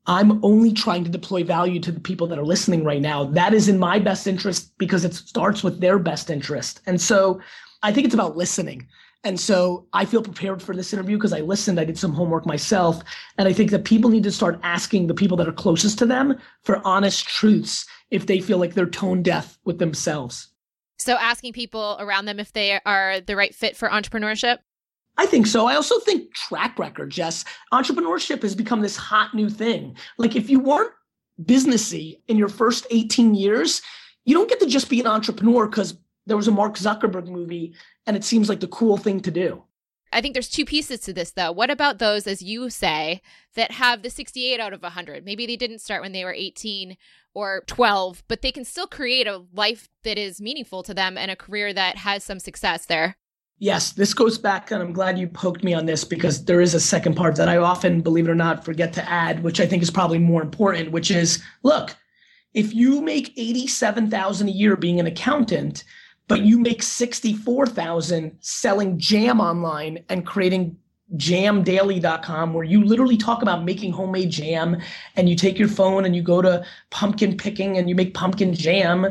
I'm 0.07 0.43
only 0.43 0.71
trying 0.71 1.03
to 1.03 1.09
deploy 1.09 1.43
value 1.43 1.79
to 1.79 1.91
the 1.91 1.99
people 1.99 2.27
that 2.27 2.37
are 2.37 2.45
listening 2.45 2.83
right 2.83 3.01
now. 3.01 3.25
That 3.25 3.53
is 3.53 3.67
in 3.67 3.79
my 3.79 3.97
best 3.97 4.27
interest 4.27 4.77
because 4.77 5.03
it 5.03 5.13
starts 5.13 5.63
with 5.63 5.79
their 5.79 5.97
best 5.97 6.29
interest. 6.29 6.81
And 6.85 7.01
so 7.01 7.41
I 7.81 7.91
think 7.91 8.05
it's 8.05 8.13
about 8.13 8.37
listening. 8.37 8.87
And 9.23 9.39
so 9.39 9.87
I 9.93 10.05
feel 10.05 10.21
prepared 10.21 10.61
for 10.61 10.75
this 10.75 10.93
interview 10.93 11.17
because 11.17 11.33
I 11.33 11.39
listened, 11.39 11.79
I 11.79 11.85
did 11.85 11.97
some 11.97 12.13
homework 12.13 12.45
myself. 12.45 13.01
And 13.39 13.47
I 13.47 13.53
think 13.53 13.71
that 13.71 13.83
people 13.83 14.11
need 14.11 14.23
to 14.23 14.31
start 14.31 14.59
asking 14.61 15.07
the 15.07 15.15
people 15.15 15.35
that 15.37 15.47
are 15.47 15.53
closest 15.53 15.97
to 15.99 16.05
them 16.05 16.37
for 16.61 16.85
honest 16.85 17.27
truths 17.27 17.87
if 18.11 18.27
they 18.27 18.39
feel 18.39 18.59
like 18.59 18.75
they're 18.75 18.85
tone 18.85 19.23
deaf 19.23 19.57
with 19.65 19.79
themselves. 19.79 20.49
So 20.99 21.15
asking 21.15 21.53
people 21.53 21.97
around 21.99 22.25
them 22.25 22.39
if 22.39 22.53
they 22.53 22.79
are 22.85 23.19
the 23.19 23.35
right 23.35 23.53
fit 23.53 23.75
for 23.75 23.89
entrepreneurship? 23.89 24.59
I 25.17 25.25
think 25.25 25.47
so. 25.47 25.65
I 25.65 25.75
also 25.75 25.99
think 25.99 26.33
track 26.33 26.77
record, 26.77 27.09
Jess. 27.09 27.45
Entrepreneurship 27.71 28.41
has 28.41 28.55
become 28.55 28.81
this 28.81 28.97
hot 28.97 29.33
new 29.33 29.49
thing. 29.49 29.95
Like 30.17 30.35
if 30.35 30.49
you 30.49 30.59
weren't 30.59 30.91
businessy 31.43 32.19
in 32.27 32.37
your 32.37 32.49
first 32.49 32.85
18 32.91 33.33
years, 33.35 33.81
you 34.25 34.35
don't 34.35 34.49
get 34.49 34.59
to 34.59 34.65
just 34.65 34.89
be 34.89 34.99
an 34.99 35.07
entrepreneur 35.07 35.67
because 35.67 35.97
there 36.25 36.37
was 36.37 36.47
a 36.47 36.51
Mark 36.51 36.75
Zuckerberg 36.75 37.27
movie 37.27 37.73
and 38.07 38.17
it 38.17 38.23
seems 38.23 38.49
like 38.49 38.59
the 38.59 38.67
cool 38.67 38.97
thing 38.97 39.19
to 39.21 39.31
do. 39.31 39.63
I 40.11 40.21
think 40.21 40.33
there's 40.33 40.49
two 40.49 40.65
pieces 40.65 41.01
to 41.01 41.13
this 41.13 41.31
though. 41.31 41.51
What 41.51 41.69
about 41.69 41.99
those, 41.99 42.25
as 42.25 42.41
you 42.41 42.69
say, 42.69 43.21
that 43.55 43.71
have 43.71 44.01
the 44.01 44.09
68 44.09 44.59
out 44.59 44.73
of 44.73 44.81
100? 44.81 45.25
Maybe 45.25 45.45
they 45.45 45.57
didn't 45.57 45.79
start 45.79 46.01
when 46.01 46.13
they 46.13 46.23
were 46.23 46.33
18 46.33 46.95
or 47.33 47.63
12, 47.67 48.23
but 48.27 48.41
they 48.41 48.51
can 48.51 48.63
still 48.63 48.87
create 48.87 49.27
a 49.27 49.43
life 49.53 49.89
that 50.03 50.17
is 50.17 50.39
meaningful 50.39 50.83
to 50.83 50.93
them 50.93 51.17
and 51.17 51.29
a 51.29 51.35
career 51.35 51.73
that 51.73 51.97
has 51.97 52.23
some 52.23 52.39
success 52.39 52.85
there. 52.85 53.17
Yes, 53.57 53.93
this 53.93 54.13
goes 54.13 54.37
back, 54.37 54.71
and 54.71 54.83
I'm 54.83 54.91
glad 54.91 55.17
you 55.17 55.27
poked 55.27 55.63
me 55.63 55.73
on 55.73 55.85
this 55.85 56.03
because 56.03 56.43
there 56.43 56.59
is 56.59 56.73
a 56.73 56.79
second 56.79 57.15
part 57.15 57.37
that 57.37 57.47
I 57.47 57.55
often, 57.55 58.01
believe 58.01 58.27
it 58.27 58.31
or 58.31 58.35
not, 58.35 58.65
forget 58.65 58.91
to 58.93 59.09
add, 59.09 59.43
which 59.43 59.61
I 59.61 59.65
think 59.65 59.81
is 59.81 59.89
probably 59.89 60.19
more 60.19 60.41
important, 60.41 60.91
which 60.91 61.09
is 61.09 61.41
look, 61.63 61.95
if 62.53 62.73
you 62.73 63.01
make 63.01 63.33
87,000 63.37 64.47
a 64.47 64.51
year 64.51 64.75
being 64.75 64.99
an 64.99 65.07
accountant, 65.07 65.85
but 66.27 66.41
you 66.41 66.59
make 66.59 66.83
64,000 66.83 68.37
selling 68.41 68.99
jam 68.99 69.39
online 69.39 70.03
and 70.09 70.25
creating 70.25 70.77
jamdaily.com 71.17 72.53
where 72.53 72.63
you 72.63 72.83
literally 72.83 73.17
talk 73.17 73.41
about 73.41 73.63
making 73.63 73.91
homemade 73.91 74.31
jam 74.31 74.81
and 75.15 75.29
you 75.29 75.35
take 75.35 75.59
your 75.59 75.67
phone 75.67 76.03
and 76.03 76.15
you 76.15 76.23
go 76.23 76.41
to 76.41 76.65
pumpkin 76.89 77.37
picking 77.37 77.77
and 77.77 77.87
you 77.87 77.95
make 77.95 78.13
pumpkin 78.13 78.53
jam. 78.53 79.05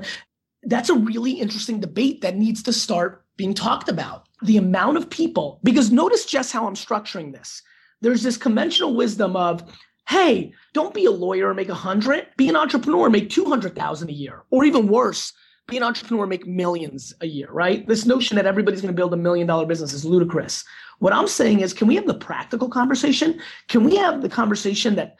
That's 0.64 0.88
a 0.88 0.94
really 0.94 1.32
interesting 1.32 1.80
debate 1.80 2.20
that 2.22 2.36
needs 2.36 2.62
to 2.64 2.72
start 2.72 3.24
being 3.36 3.54
talked 3.54 3.88
about 3.88 4.26
the 4.44 4.56
amount 4.56 4.96
of 4.96 5.10
people, 5.10 5.60
because 5.62 5.90
notice 5.90 6.24
just 6.26 6.52
how 6.52 6.66
I'm 6.66 6.74
structuring 6.74 7.32
this. 7.32 7.62
There's 8.00 8.22
this 8.22 8.36
conventional 8.36 8.94
wisdom 8.94 9.36
of, 9.36 9.64
hey, 10.08 10.52
don't 10.74 10.94
be 10.94 11.06
a 11.06 11.10
lawyer 11.10 11.48
and 11.48 11.56
make 11.56 11.70
a 11.70 11.74
hundred, 11.74 12.26
be 12.36 12.48
an 12.48 12.56
entrepreneur, 12.56 13.08
make 13.08 13.30
200,000 13.30 14.08
a 14.08 14.12
year, 14.12 14.42
or 14.50 14.64
even 14.64 14.88
worse, 14.88 15.32
be 15.66 15.78
an 15.78 15.82
entrepreneur, 15.82 16.24
and 16.24 16.30
make 16.30 16.46
millions 16.46 17.14
a 17.22 17.26
year, 17.26 17.48
right? 17.50 17.88
This 17.88 18.04
notion 18.04 18.36
that 18.36 18.46
everybody's 18.46 18.82
going 18.82 18.92
to 18.92 18.96
build 18.96 19.14
a 19.14 19.18
million 19.18 19.46
dollar 19.46 19.64
business 19.64 19.94
is 19.94 20.04
ludicrous. 20.04 20.62
What 20.98 21.14
I'm 21.14 21.28
saying 21.28 21.60
is, 21.60 21.72
can 21.72 21.88
we 21.88 21.96
have 21.96 22.06
the 22.06 22.14
practical 22.14 22.68
conversation? 22.68 23.40
Can 23.68 23.82
we 23.82 23.96
have 23.96 24.20
the 24.20 24.28
conversation 24.28 24.94
that 24.96 25.16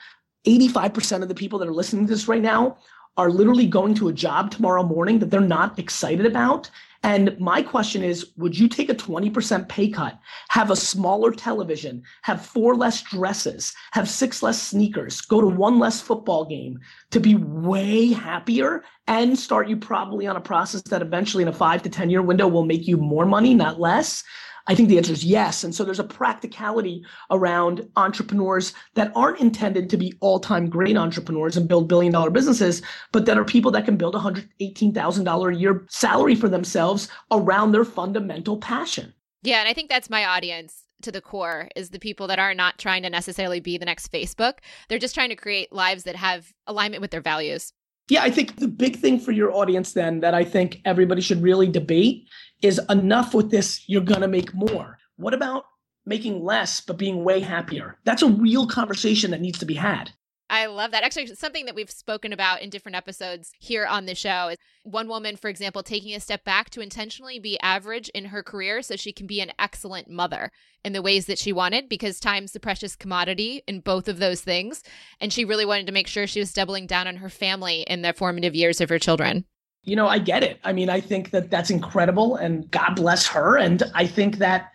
85% 0.47 1.23
of 1.23 1.29
the 1.29 1.35
people 1.35 1.59
that 1.59 1.69
are 1.69 1.73
listening 1.73 2.07
to 2.07 2.13
this 2.13 2.29
right 2.29 2.43
now 2.43 2.77
are 3.17 3.31
literally 3.31 3.67
going 3.67 3.95
to 3.95 4.09
a 4.09 4.13
job 4.13 4.51
tomorrow 4.51 4.83
morning 4.83 5.19
that 5.21 5.31
they're 5.31 5.41
not 5.41 5.79
excited 5.79 6.27
about 6.27 6.71
and 7.05 7.39
my 7.39 7.63
question 7.63 8.03
is 8.03 8.33
would 8.39 8.59
you 8.59 8.67
take 8.67 8.89
a 8.89 8.95
20% 8.95 9.69
pay 9.69 9.89
cut, 9.91 10.19
have 10.49 10.71
a 10.71 10.77
smaller 10.77 11.33
television, 11.33 12.03
have 12.23 12.45
four 12.45 12.75
less 12.75 13.03
dresses, 13.03 13.75
have 13.93 14.09
six 14.09 14.43
less 14.43 14.61
sneakers, 14.61 15.21
go 15.21 15.41
to 15.43 15.47
one 15.47 15.79
less 15.79 16.01
football 16.01 16.47
game 16.47 16.81
to 17.11 17.21
be 17.21 17.35
way 17.35 18.07
happier 18.07 18.83
and 19.07 19.39
start 19.39 19.69
you 19.69 19.77
probably 19.77 20.27
on 20.27 20.37
a 20.37 20.41
process 20.41 20.81
that 20.85 21.03
eventually 21.03 21.43
in 21.43 21.49
a 21.49 21.53
five 21.53 21.83
to 21.83 21.91
10 21.91 22.09
year 22.09 22.23
window 22.23 22.49
will 22.49 22.65
make 22.65 22.89
you 22.89 22.97
more 22.97 23.27
money, 23.27 23.53
not 23.55 23.79
less? 23.79 24.25
I 24.67 24.75
think 24.75 24.89
the 24.89 24.97
answer 24.97 25.13
is 25.13 25.25
yes. 25.25 25.63
And 25.63 25.75
so 25.75 25.85
there's 25.85 26.01
a 26.01 26.05
practicality 26.05 27.05
around 27.31 27.87
entrepreneurs 27.97 28.73
that 28.95 29.13
aren't 29.15 29.41
intended 29.41 29.91
to 29.91 29.97
be 29.97 30.15
all 30.21 30.41
time 30.41 30.71
great 30.71 30.97
entrepreneurs 30.97 31.57
and 31.57 31.69
build 31.69 31.89
billion 31.89 32.13
dollar 32.13 32.31
businesses, 32.31 32.83
but 33.13 33.27
that 33.27 33.39
are 33.39 33.45
people 33.45 33.71
that 33.73 33.85
can 33.85 33.97
build 33.97 34.15
$118,000 34.15 35.55
a 35.55 35.59
year 35.59 35.85
salary 35.89 36.35
for 36.35 36.49
themselves 36.49 37.09
around 37.31 37.73
their 37.73 37.85
fundamental 37.85 38.57
passion. 38.57 39.13
Yeah. 39.43 39.61
And 39.61 39.69
I 39.69 39.75
think 39.75 39.91
that's 39.91 40.09
my 40.09 40.25
audience 40.25 40.85
to 41.03 41.13
the 41.13 41.21
core 41.21 41.69
is 41.77 41.91
the 41.91 41.99
people 41.99 42.27
that 42.29 42.39
are 42.39 42.55
not 42.55 42.79
trying 42.79 43.03
to 43.03 43.11
necessarily 43.11 43.61
be 43.61 43.77
the 43.77 43.85
next 43.85 44.11
Facebook. 44.11 44.55
They're 44.89 44.99
just 44.99 45.15
trying 45.15 45.29
to 45.29 45.37
create 45.37 45.73
lives 45.73 46.05
that 46.05 46.17
have 46.17 46.53
alignment 46.67 47.03
with 47.03 47.11
their 47.11 47.21
values. 47.21 47.73
Yeah, 48.09 48.23
I 48.23 48.31
think 48.31 48.57
the 48.57 48.69
big 48.69 48.97
thing 48.97 49.19
for 49.19 49.33
your 49.33 49.53
audience 49.53 49.93
then 49.93 50.21
that 50.21 50.35
I 50.35 50.45
think 50.45 50.81
everybody 50.85 51.23
should 51.23 51.43
really 51.43 51.69
debate 51.69 52.29
is 52.63 52.81
enough 52.91 53.35
with 53.35 53.51
this, 53.51 53.89
you're 53.89 54.03
going 54.03 54.21
to 54.21 54.29
make 54.29 54.55
more. 54.55 54.99
What 55.17 55.35
about 55.35 55.65
making 56.05 56.43
less 56.43 56.81
but 56.81 56.99
being 56.99 57.25
way 57.25 57.41
happier? 57.41 57.99
That's 58.05 58.23
a 58.23 58.29
real 58.29 58.67
conversation 58.67 59.31
that 59.31 59.41
needs 59.41 59.59
to 59.61 59.67
be 59.67 59.75
had. 59.75 60.11
I 60.51 60.67
love 60.67 60.91
that. 60.91 61.03
Actually, 61.03 61.27
something 61.35 61.65
that 61.67 61.75
we've 61.75 61.91
spoken 61.91 62.33
about 62.33 62.61
in 62.61 62.69
different 62.69 62.97
episodes 62.97 63.53
here 63.59 63.87
on 63.87 64.05
the 64.05 64.15
show 64.15 64.49
is 64.49 64.59
one 64.83 65.09
woman, 65.09 65.37
for 65.37 65.49
example, 65.49 65.83
taking 65.83 66.15
a 66.15 66.21
step 66.21 66.45
back 66.45 66.69
to 66.71 66.83
intentionally 66.83 67.39
be 67.39 67.59
average 67.61 68.11
in 68.11 68.27
her 68.27 68.43
career 68.43 68.83
so 68.83 68.97
she 68.97 69.13
can 69.13 69.27
be 69.27 69.41
an 69.41 69.53
excellent 69.59 70.09
mother 70.11 70.51
in 70.85 70.93
the 70.93 71.01
ways 71.01 71.27
that 71.27 71.39
she 71.39 71.53
wanted 71.53 71.89
because 71.89 72.21
time's 72.21 72.53
the 72.53 72.61
precious 72.61 72.95
commodity 72.95 73.63
in 73.67 73.81
both 73.81 74.07
of 74.07 74.19
those 74.19 74.43
things. 74.43 74.83
And 75.19 75.33
she 75.33 75.47
really 75.47 75.65
wanted 75.65 75.87
to 75.87 75.93
make 75.93 76.07
sure 76.07 76.27
she 76.27 76.41
was 76.41 76.53
doubling 76.53 76.87
down 76.87 77.09
on 77.09 77.17
her 77.17 77.31
family 77.31 77.81
in 77.83 78.03
the 78.03 78.13
formative 78.13 78.55
years 78.55 78.83
of 78.83 78.91
her 78.91 78.99
children. 78.99 79.47
You 79.85 79.97
know, 79.97 80.07
I 80.07 80.19
get 80.19 80.43
it. 80.43 80.61
I 80.63 80.73
mean, 80.73 80.91
I 80.91 81.01
think 81.01 81.31
that 81.31 81.51
that's 81.51 81.71
incredible 81.71 82.37
and 82.37 82.71
God 82.71 82.97
bless 82.97 83.27
her. 83.29 83.57
And 83.57 83.83
I 83.95 84.07
think 84.07 84.39
that 84.39 84.73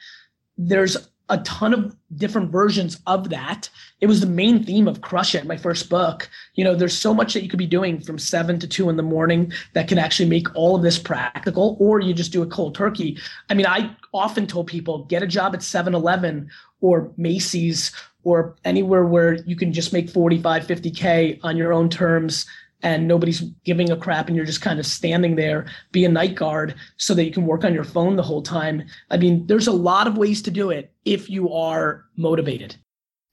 there's 0.57 1.09
a 1.29 1.37
ton 1.39 1.73
of 1.73 1.95
different 2.15 2.51
versions 2.51 2.99
of 3.05 3.29
that. 3.29 3.69
It 4.01 4.07
was 4.07 4.19
the 4.19 4.27
main 4.27 4.63
theme 4.63 4.87
of 4.87 5.01
Crush 5.01 5.35
It, 5.35 5.45
my 5.45 5.57
first 5.57 5.89
book. 5.89 6.29
You 6.55 6.63
know, 6.63 6.75
there's 6.75 6.97
so 6.97 7.13
much 7.13 7.33
that 7.33 7.43
you 7.43 7.49
could 7.49 7.59
be 7.59 7.67
doing 7.67 8.01
from 8.01 8.17
seven 8.17 8.59
to 8.59 8.67
two 8.67 8.89
in 8.89 8.97
the 8.97 9.03
morning 9.03 9.53
that 9.73 9.87
can 9.87 9.99
actually 9.99 10.27
make 10.27 10.53
all 10.55 10.75
of 10.75 10.81
this 10.81 10.97
practical, 10.97 11.77
or 11.79 11.99
you 11.99 12.13
just 12.13 12.31
do 12.31 12.41
a 12.41 12.47
cold 12.47 12.75
turkey. 12.75 13.17
I 13.49 13.53
mean, 13.53 13.67
I 13.67 13.95
often 14.13 14.47
told 14.47 14.67
people 14.67 15.05
get 15.05 15.23
a 15.23 15.27
job 15.27 15.53
at 15.53 15.61
7 15.61 15.93
Eleven 15.93 16.49
or 16.81 17.11
Macy's 17.17 17.91
or 18.23 18.55
anywhere 18.65 19.05
where 19.05 19.33
you 19.33 19.55
can 19.55 19.71
just 19.71 19.93
make 19.93 20.09
45, 20.09 20.65
50K 20.65 21.39
on 21.43 21.57
your 21.57 21.73
own 21.73 21.89
terms 21.89 22.45
and 22.81 23.07
nobody's 23.07 23.41
giving 23.65 23.91
a 23.91 23.97
crap 23.97 24.27
and 24.27 24.35
you're 24.35 24.45
just 24.45 24.61
kind 24.61 24.79
of 24.79 24.85
standing 24.85 25.35
there, 25.35 25.65
be 25.91 26.05
a 26.05 26.09
night 26.09 26.35
guard 26.35 26.75
so 26.97 27.13
that 27.13 27.25
you 27.25 27.31
can 27.31 27.45
work 27.45 27.63
on 27.63 27.73
your 27.73 27.83
phone 27.83 28.15
the 28.15 28.23
whole 28.23 28.41
time. 28.41 28.83
I 29.09 29.17
mean, 29.17 29.45
there's 29.47 29.67
a 29.67 29.71
lot 29.71 30.07
of 30.07 30.17
ways 30.17 30.41
to 30.43 30.51
do 30.51 30.69
it 30.69 30.93
if 31.05 31.29
you 31.29 31.51
are 31.53 32.05
motivated. 32.15 32.75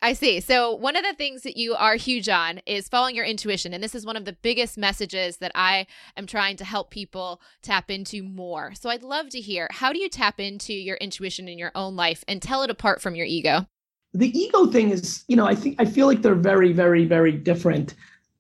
I 0.03 0.12
see. 0.12 0.41
So, 0.41 0.75
one 0.75 0.95
of 0.95 1.05
the 1.05 1.15
things 1.15 1.43
that 1.43 1.57
you 1.57 1.75
are 1.75 1.97
huge 1.97 2.29
on 2.29 2.61
is 2.67 2.88
following 2.88 3.17
your 3.17 3.25
intuition. 3.25 3.73
And 3.73 3.83
this 3.83 3.95
is 3.95 4.05
one 4.05 4.17
of 4.17 4.26
the 4.26 4.35
biggest 4.35 4.76
messages 4.76 5.38
that 5.38 5.53
I 5.55 5.87
am 6.17 6.26
trying 6.26 6.57
to 6.59 6.65
help 6.65 6.91
people 6.91 7.41
tap 7.62 7.91
into 7.91 8.23
more. 8.23 8.75
So, 8.75 8.91
I'd 8.91 9.03
love 9.03 9.31
to 9.31 9.41
hear 9.41 9.69
how 9.71 9.93
do 9.93 9.99
you 9.99 10.11
tap 10.11 10.38
into 10.38 10.75
your 10.75 10.97
intuition 10.97 11.49
in 11.49 11.59
your 11.59 11.73
own 11.75 11.97
life 11.97 12.25
and 12.29 12.43
tell 12.43 12.62
it 12.62 12.71
apart 12.71 13.00
from 13.00 13.15
your 13.15 13.26
ego? 13.26 13.67
The 14.12 14.38
ego 14.38 14.67
thing 14.67 14.91
is, 14.91 15.25
you 15.29 15.37
know, 15.37 15.47
I 15.47 15.55
think 15.55 15.76
I 15.81 15.87
feel 15.87 16.07
like 16.07 16.21
they're 16.21 16.35
very, 16.35 16.73
very, 16.73 17.07
very 17.07 17.33
different. 17.33 17.95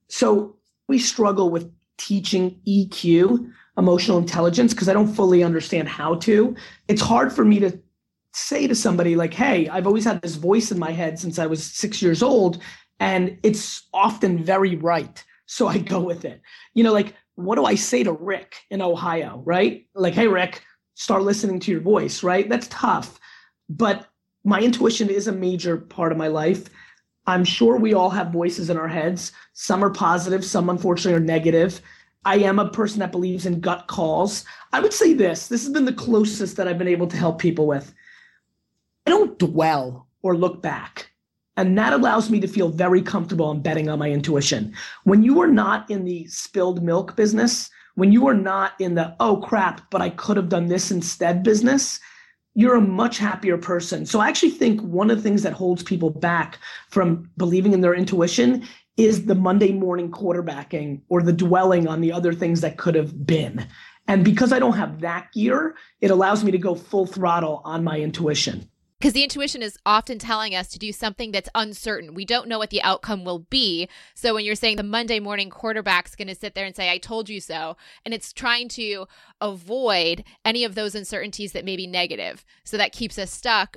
So, 0.08 0.55
we 0.88 0.98
struggle 0.98 1.50
with 1.50 1.70
teaching 1.98 2.60
EQ, 2.66 3.50
emotional 3.78 4.18
intelligence, 4.18 4.72
because 4.72 4.88
I 4.88 4.92
don't 4.92 5.14
fully 5.14 5.42
understand 5.42 5.88
how 5.88 6.16
to. 6.16 6.54
It's 6.88 7.02
hard 7.02 7.32
for 7.32 7.44
me 7.44 7.58
to 7.60 7.78
say 8.32 8.66
to 8.66 8.74
somebody 8.74 9.16
like, 9.16 9.32
hey, 9.32 9.68
I've 9.68 9.86
always 9.86 10.04
had 10.04 10.20
this 10.20 10.34
voice 10.36 10.70
in 10.70 10.78
my 10.78 10.90
head 10.90 11.18
since 11.18 11.38
I 11.38 11.46
was 11.46 11.64
six 11.64 12.02
years 12.02 12.22
old, 12.22 12.62
and 13.00 13.38
it's 13.42 13.88
often 13.92 14.42
very 14.42 14.76
right. 14.76 15.22
So 15.46 15.68
I 15.68 15.78
go 15.78 16.00
with 16.00 16.24
it. 16.24 16.42
You 16.74 16.84
know, 16.84 16.92
like, 16.92 17.14
what 17.36 17.56
do 17.56 17.64
I 17.64 17.74
say 17.74 18.02
to 18.02 18.12
Rick 18.12 18.56
in 18.70 18.82
Ohio, 18.82 19.42
right? 19.44 19.86
Like, 19.94 20.14
hey, 20.14 20.26
Rick, 20.26 20.62
start 20.94 21.22
listening 21.22 21.60
to 21.60 21.70
your 21.70 21.80
voice, 21.80 22.22
right? 22.22 22.48
That's 22.48 22.68
tough. 22.68 23.18
But 23.68 24.06
my 24.44 24.60
intuition 24.60 25.10
is 25.10 25.28
a 25.28 25.32
major 25.32 25.76
part 25.76 26.12
of 26.12 26.18
my 26.18 26.28
life. 26.28 26.68
I'm 27.26 27.44
sure 27.44 27.76
we 27.76 27.94
all 27.94 28.10
have 28.10 28.32
voices 28.32 28.70
in 28.70 28.76
our 28.76 28.88
heads. 28.88 29.32
Some 29.52 29.84
are 29.84 29.90
positive, 29.90 30.44
some 30.44 30.70
unfortunately 30.70 31.18
are 31.20 31.24
negative. 31.24 31.80
I 32.24 32.36
am 32.38 32.58
a 32.58 32.68
person 32.68 33.00
that 33.00 33.12
believes 33.12 33.46
in 33.46 33.60
gut 33.60 33.86
calls. 33.86 34.44
I 34.72 34.80
would 34.80 34.92
say 34.92 35.12
this 35.12 35.48
this 35.48 35.64
has 35.64 35.72
been 35.72 35.84
the 35.84 35.92
closest 35.92 36.56
that 36.56 36.68
I've 36.68 36.78
been 36.78 36.88
able 36.88 37.06
to 37.08 37.16
help 37.16 37.38
people 37.38 37.66
with. 37.66 37.94
I 39.06 39.10
don't 39.10 39.38
dwell 39.38 40.08
or 40.22 40.36
look 40.36 40.62
back. 40.62 41.10
And 41.56 41.78
that 41.78 41.92
allows 41.92 42.28
me 42.28 42.38
to 42.40 42.48
feel 42.48 42.68
very 42.68 43.00
comfortable 43.00 43.50
in 43.50 43.62
betting 43.62 43.88
on 43.88 43.98
my 43.98 44.10
intuition. 44.10 44.74
When 45.04 45.22
you 45.22 45.40
are 45.40 45.46
not 45.46 45.90
in 45.90 46.04
the 46.04 46.26
spilled 46.26 46.82
milk 46.82 47.16
business, 47.16 47.70
when 47.94 48.12
you 48.12 48.26
are 48.26 48.34
not 48.34 48.72
in 48.78 48.94
the, 48.94 49.16
oh 49.20 49.38
crap, 49.38 49.90
but 49.90 50.02
I 50.02 50.10
could 50.10 50.36
have 50.36 50.50
done 50.50 50.66
this 50.66 50.90
instead 50.90 51.42
business, 51.42 51.98
you're 52.56 52.74
a 52.74 52.80
much 52.80 53.18
happier 53.18 53.58
person. 53.58 54.06
So 54.06 54.18
I 54.18 54.28
actually 54.28 54.50
think 54.50 54.80
one 54.80 55.10
of 55.10 55.18
the 55.18 55.22
things 55.22 55.42
that 55.42 55.52
holds 55.52 55.82
people 55.82 56.08
back 56.08 56.58
from 56.88 57.30
believing 57.36 57.74
in 57.74 57.82
their 57.82 57.94
intuition 57.94 58.66
is 58.96 59.26
the 59.26 59.34
Monday 59.34 59.72
morning 59.72 60.10
quarterbacking 60.10 61.02
or 61.10 61.22
the 61.22 61.34
dwelling 61.34 61.86
on 61.86 62.00
the 62.00 62.10
other 62.10 62.32
things 62.32 62.62
that 62.62 62.78
could 62.78 62.94
have 62.94 63.26
been. 63.26 63.66
And 64.08 64.24
because 64.24 64.54
I 64.54 64.58
don't 64.58 64.72
have 64.72 65.02
that 65.02 65.32
gear, 65.32 65.76
it 66.00 66.10
allows 66.10 66.44
me 66.44 66.50
to 66.50 66.56
go 66.56 66.74
full 66.74 67.04
throttle 67.04 67.60
on 67.66 67.84
my 67.84 68.00
intuition. 68.00 68.66
Because 68.98 69.12
the 69.12 69.22
intuition 69.22 69.62
is 69.62 69.76
often 69.84 70.18
telling 70.18 70.54
us 70.54 70.68
to 70.68 70.78
do 70.78 70.90
something 70.90 71.30
that's 71.30 71.50
uncertain. 71.54 72.14
We 72.14 72.24
don't 72.24 72.48
know 72.48 72.58
what 72.58 72.70
the 72.70 72.82
outcome 72.82 73.24
will 73.24 73.40
be. 73.40 73.88
So 74.14 74.34
when 74.34 74.44
you're 74.44 74.54
saying 74.54 74.78
the 74.78 74.82
Monday 74.82 75.20
morning 75.20 75.50
quarterback's 75.50 76.16
going 76.16 76.28
to 76.28 76.34
sit 76.34 76.54
there 76.54 76.64
and 76.64 76.74
say, 76.74 76.90
I 76.90 76.96
told 76.96 77.28
you 77.28 77.40
so, 77.40 77.76
and 78.06 78.14
it's 78.14 78.32
trying 78.32 78.68
to 78.70 79.06
avoid 79.40 80.24
any 80.46 80.64
of 80.64 80.74
those 80.74 80.94
uncertainties 80.94 81.52
that 81.52 81.64
may 81.64 81.76
be 81.76 81.86
negative. 81.86 82.42
So 82.64 82.78
that 82.78 82.92
keeps 82.92 83.18
us 83.18 83.30
stuck 83.30 83.76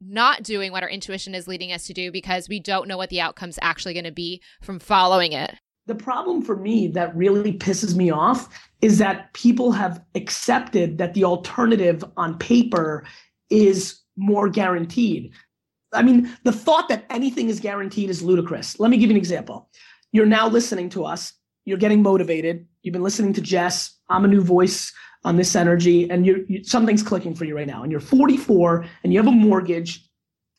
not 0.00 0.42
doing 0.42 0.70
what 0.70 0.82
our 0.82 0.88
intuition 0.88 1.34
is 1.34 1.48
leading 1.48 1.72
us 1.72 1.86
to 1.86 1.94
do 1.94 2.12
because 2.12 2.48
we 2.48 2.60
don't 2.60 2.88
know 2.88 2.96
what 2.96 3.10
the 3.10 3.20
outcome's 3.20 3.58
actually 3.62 3.94
going 3.94 4.04
to 4.04 4.12
be 4.12 4.40
from 4.60 4.78
following 4.78 5.32
it. 5.32 5.54
The 5.86 5.94
problem 5.94 6.42
for 6.42 6.56
me 6.56 6.88
that 6.88 7.16
really 7.16 7.54
pisses 7.54 7.96
me 7.96 8.10
off 8.10 8.48
is 8.82 8.98
that 8.98 9.32
people 9.32 9.72
have 9.72 10.04
accepted 10.14 10.98
that 10.98 11.14
the 11.14 11.24
alternative 11.24 12.04
on 12.16 12.38
paper 12.38 13.04
is 13.50 14.00
more 14.18 14.48
guaranteed. 14.48 15.32
I 15.92 16.02
mean, 16.02 16.30
the 16.44 16.52
thought 16.52 16.88
that 16.88 17.06
anything 17.08 17.48
is 17.48 17.60
guaranteed 17.60 18.10
is 18.10 18.22
ludicrous. 18.22 18.78
Let 18.78 18.90
me 18.90 18.98
give 18.98 19.08
you 19.08 19.14
an 19.14 19.18
example. 19.18 19.70
You're 20.12 20.26
now 20.26 20.48
listening 20.48 20.90
to 20.90 21.04
us. 21.04 21.32
You're 21.64 21.78
getting 21.78 22.02
motivated. 22.02 22.66
You've 22.82 22.92
been 22.92 23.02
listening 23.02 23.32
to 23.34 23.40
Jess. 23.40 23.96
I'm 24.10 24.24
a 24.24 24.28
new 24.28 24.40
voice 24.40 24.92
on 25.24 25.36
this 25.36 25.56
energy, 25.56 26.08
and 26.10 26.24
you're 26.24 26.38
you, 26.48 26.64
something's 26.64 27.02
clicking 27.02 27.34
for 27.34 27.44
you 27.44 27.56
right 27.56 27.66
now. 27.66 27.82
And 27.82 27.92
you're 27.92 28.00
44, 28.00 28.86
and 29.02 29.12
you 29.12 29.18
have 29.18 29.26
a 29.26 29.32
mortgage, 29.32 30.08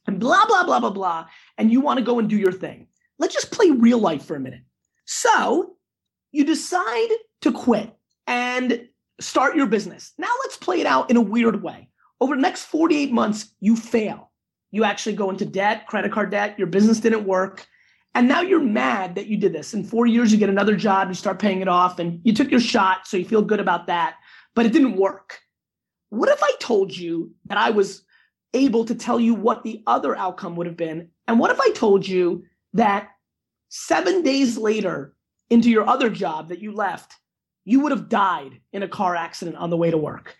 and 0.07 0.19
blah 0.19 0.45
blah 0.45 0.63
blah 0.63 0.79
blah 0.79 0.89
blah, 0.89 1.25
and 1.57 1.71
you 1.71 1.81
want 1.81 1.99
to 1.99 2.05
go 2.05 2.19
and 2.19 2.29
do 2.29 2.37
your 2.37 2.51
thing. 2.51 2.87
Let's 3.17 3.33
just 3.33 3.51
play 3.51 3.71
real 3.71 3.99
life 3.99 4.25
for 4.25 4.35
a 4.35 4.39
minute. 4.39 4.61
So 5.05 5.75
you 6.31 6.45
decide 6.45 7.09
to 7.41 7.51
quit 7.51 7.93
and 8.27 8.87
start 9.19 9.55
your 9.55 9.65
business. 9.65 10.13
Now 10.17 10.31
let's 10.43 10.57
play 10.57 10.81
it 10.81 10.87
out 10.87 11.09
in 11.09 11.17
a 11.17 11.21
weird 11.21 11.63
way. 11.63 11.89
Over 12.21 12.35
the 12.35 12.41
next 12.41 12.65
48 12.65 13.11
months, 13.11 13.53
you 13.59 13.75
fail. 13.75 14.31
You 14.71 14.83
actually 14.83 15.15
go 15.15 15.29
into 15.29 15.45
debt, 15.45 15.87
credit 15.87 16.11
card 16.11 16.31
debt, 16.31 16.57
your 16.57 16.67
business 16.67 16.99
didn't 16.99 17.25
work. 17.25 17.65
And 18.15 18.27
now 18.27 18.41
you're 18.41 18.59
mad 18.59 19.15
that 19.15 19.27
you 19.27 19.37
did 19.37 19.53
this. 19.53 19.73
In 19.73 19.83
four 19.83 20.05
years, 20.05 20.31
you 20.31 20.37
get 20.37 20.49
another 20.49 20.75
job, 20.75 21.07
you 21.07 21.13
start 21.13 21.39
paying 21.39 21.61
it 21.61 21.67
off, 21.67 21.99
and 21.99 22.19
you 22.23 22.33
took 22.33 22.51
your 22.51 22.59
shot, 22.59 23.07
so 23.07 23.17
you 23.17 23.25
feel 23.25 23.41
good 23.41 23.59
about 23.59 23.87
that, 23.87 24.15
but 24.55 24.65
it 24.65 24.73
didn't 24.73 24.97
work. 24.97 25.39
What 26.09 26.29
if 26.29 26.41
I 26.41 26.51
told 26.59 26.95
you 26.95 27.31
that 27.45 27.57
I 27.57 27.69
was 27.69 28.03
able 28.53 28.83
to 28.85 28.95
tell 28.95 29.19
you 29.19 29.35
what 29.35 29.63
the 29.63 29.83
other 29.85 30.15
outcome 30.15 30.55
would 30.55 30.65
have 30.65 30.77
been? 30.77 31.09
And 31.27 31.39
what 31.39 31.51
if 31.51 31.59
I 31.59 31.71
told 31.71 32.07
you 32.07 32.45
that 32.73 33.09
seven 33.69 34.23
days 34.23 34.57
later, 34.57 35.15
into 35.49 35.69
your 35.69 35.87
other 35.87 36.09
job 36.09 36.49
that 36.49 36.59
you 36.59 36.71
left, 36.71 37.13
you 37.63 37.79
would 37.81 37.91
have 37.91 38.09
died 38.09 38.59
in 38.73 38.83
a 38.83 38.87
car 38.87 39.15
accident 39.15 39.57
on 39.57 39.69
the 39.69 39.77
way 39.77 39.91
to 39.91 39.97
work? 39.97 40.35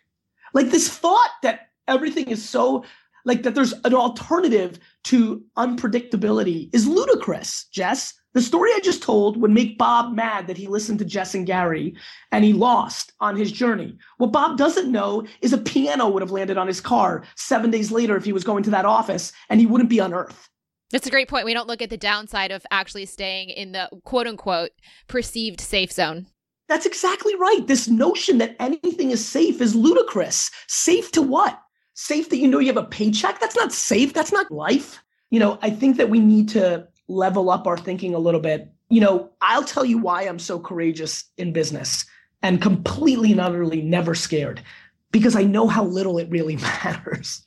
Like 0.53 0.71
this 0.71 0.89
thought 0.89 1.31
that 1.43 1.68
everything 1.89 2.29
is 2.29 2.47
so 2.47 2.85
like 3.25 3.43
that 3.43 3.55
there's 3.55 3.73
an 3.83 3.93
alternative 3.93 4.79
to 5.05 5.43
unpredictability 5.57 6.69
is 6.73 6.87
ludicrous, 6.87 7.65
Jess. 7.71 8.13
The 8.33 8.41
story 8.41 8.69
I 8.71 8.79
just 8.83 9.01
told 9.01 9.41
would 9.41 9.51
make 9.51 9.77
Bob 9.77 10.13
mad 10.13 10.47
that 10.47 10.57
he 10.57 10.67
listened 10.67 10.99
to 10.99 11.05
Jess 11.05 11.33
and 11.33 11.47
Gary 11.47 11.95
and 12.31 12.45
he 12.45 12.53
lost 12.53 13.11
on 13.19 13.35
his 13.35 13.51
journey. 13.51 13.97
What 14.17 14.31
Bob 14.31 14.57
doesn't 14.57 14.91
know 14.91 15.25
is 15.41 15.51
a 15.51 15.57
piano 15.57 16.07
would 16.09 16.21
have 16.21 16.31
landed 16.31 16.57
on 16.57 16.67
his 16.67 16.79
car 16.79 17.23
seven 17.35 17.71
days 17.71 17.91
later 17.91 18.15
if 18.15 18.23
he 18.23 18.33
was 18.33 18.43
going 18.43 18.63
to 18.63 18.69
that 18.69 18.85
office 18.85 19.33
and 19.49 19.59
he 19.59 19.65
wouldn't 19.65 19.89
be 19.89 19.99
on 19.99 20.13
Earth. 20.13 20.47
That's 20.91 21.07
a 21.07 21.11
great 21.11 21.27
point. 21.27 21.45
We 21.45 21.53
don't 21.53 21.67
look 21.67 21.81
at 21.81 21.89
the 21.89 21.97
downside 21.97 22.51
of 22.51 22.65
actually 22.71 23.05
staying 23.07 23.49
in 23.49 23.71
the 23.71 23.89
quote 24.05 24.27
unquote 24.27 24.71
perceived 25.07 25.59
safe 25.59 25.91
zone. 25.91 26.27
That's 26.67 26.85
exactly 26.85 27.35
right. 27.35 27.65
This 27.65 27.87
notion 27.87 28.37
that 28.37 28.55
anything 28.59 29.09
is 29.09 29.25
safe 29.25 29.59
is 29.59 29.73
ludicrous. 29.73 30.51
Safe 30.67 31.11
to 31.13 31.21
what? 31.23 31.59
Safe 31.99 32.29
that 32.29 32.37
you 32.37 32.47
know 32.47 32.59
you 32.59 32.67
have 32.67 32.77
a 32.77 32.83
paycheck? 32.83 33.39
That's 33.39 33.57
not 33.57 33.73
safe. 33.73 34.13
That's 34.13 34.31
not 34.31 34.49
life. 34.49 35.03
You 35.31 35.39
know, 35.39 35.59
I 35.61 35.69
think 35.69 35.97
that 35.97 36.09
we 36.09 36.19
need 36.19 36.47
to 36.49 36.87
level 37.09 37.49
up 37.49 37.67
our 37.67 37.77
thinking 37.77 38.15
a 38.15 38.19
little 38.19 38.39
bit. 38.39 38.71
You 38.89 39.01
know, 39.01 39.29
I'll 39.41 39.65
tell 39.65 39.83
you 39.83 39.97
why 39.97 40.23
I'm 40.23 40.39
so 40.39 40.59
courageous 40.59 41.25
in 41.37 41.51
business 41.51 42.05
and 42.41 42.61
completely 42.61 43.33
and 43.33 43.41
utterly 43.41 43.81
never 43.81 44.15
scared 44.15 44.63
because 45.11 45.35
I 45.35 45.43
know 45.43 45.67
how 45.67 45.83
little 45.83 46.17
it 46.17 46.29
really 46.29 46.55
matters. 46.83 47.43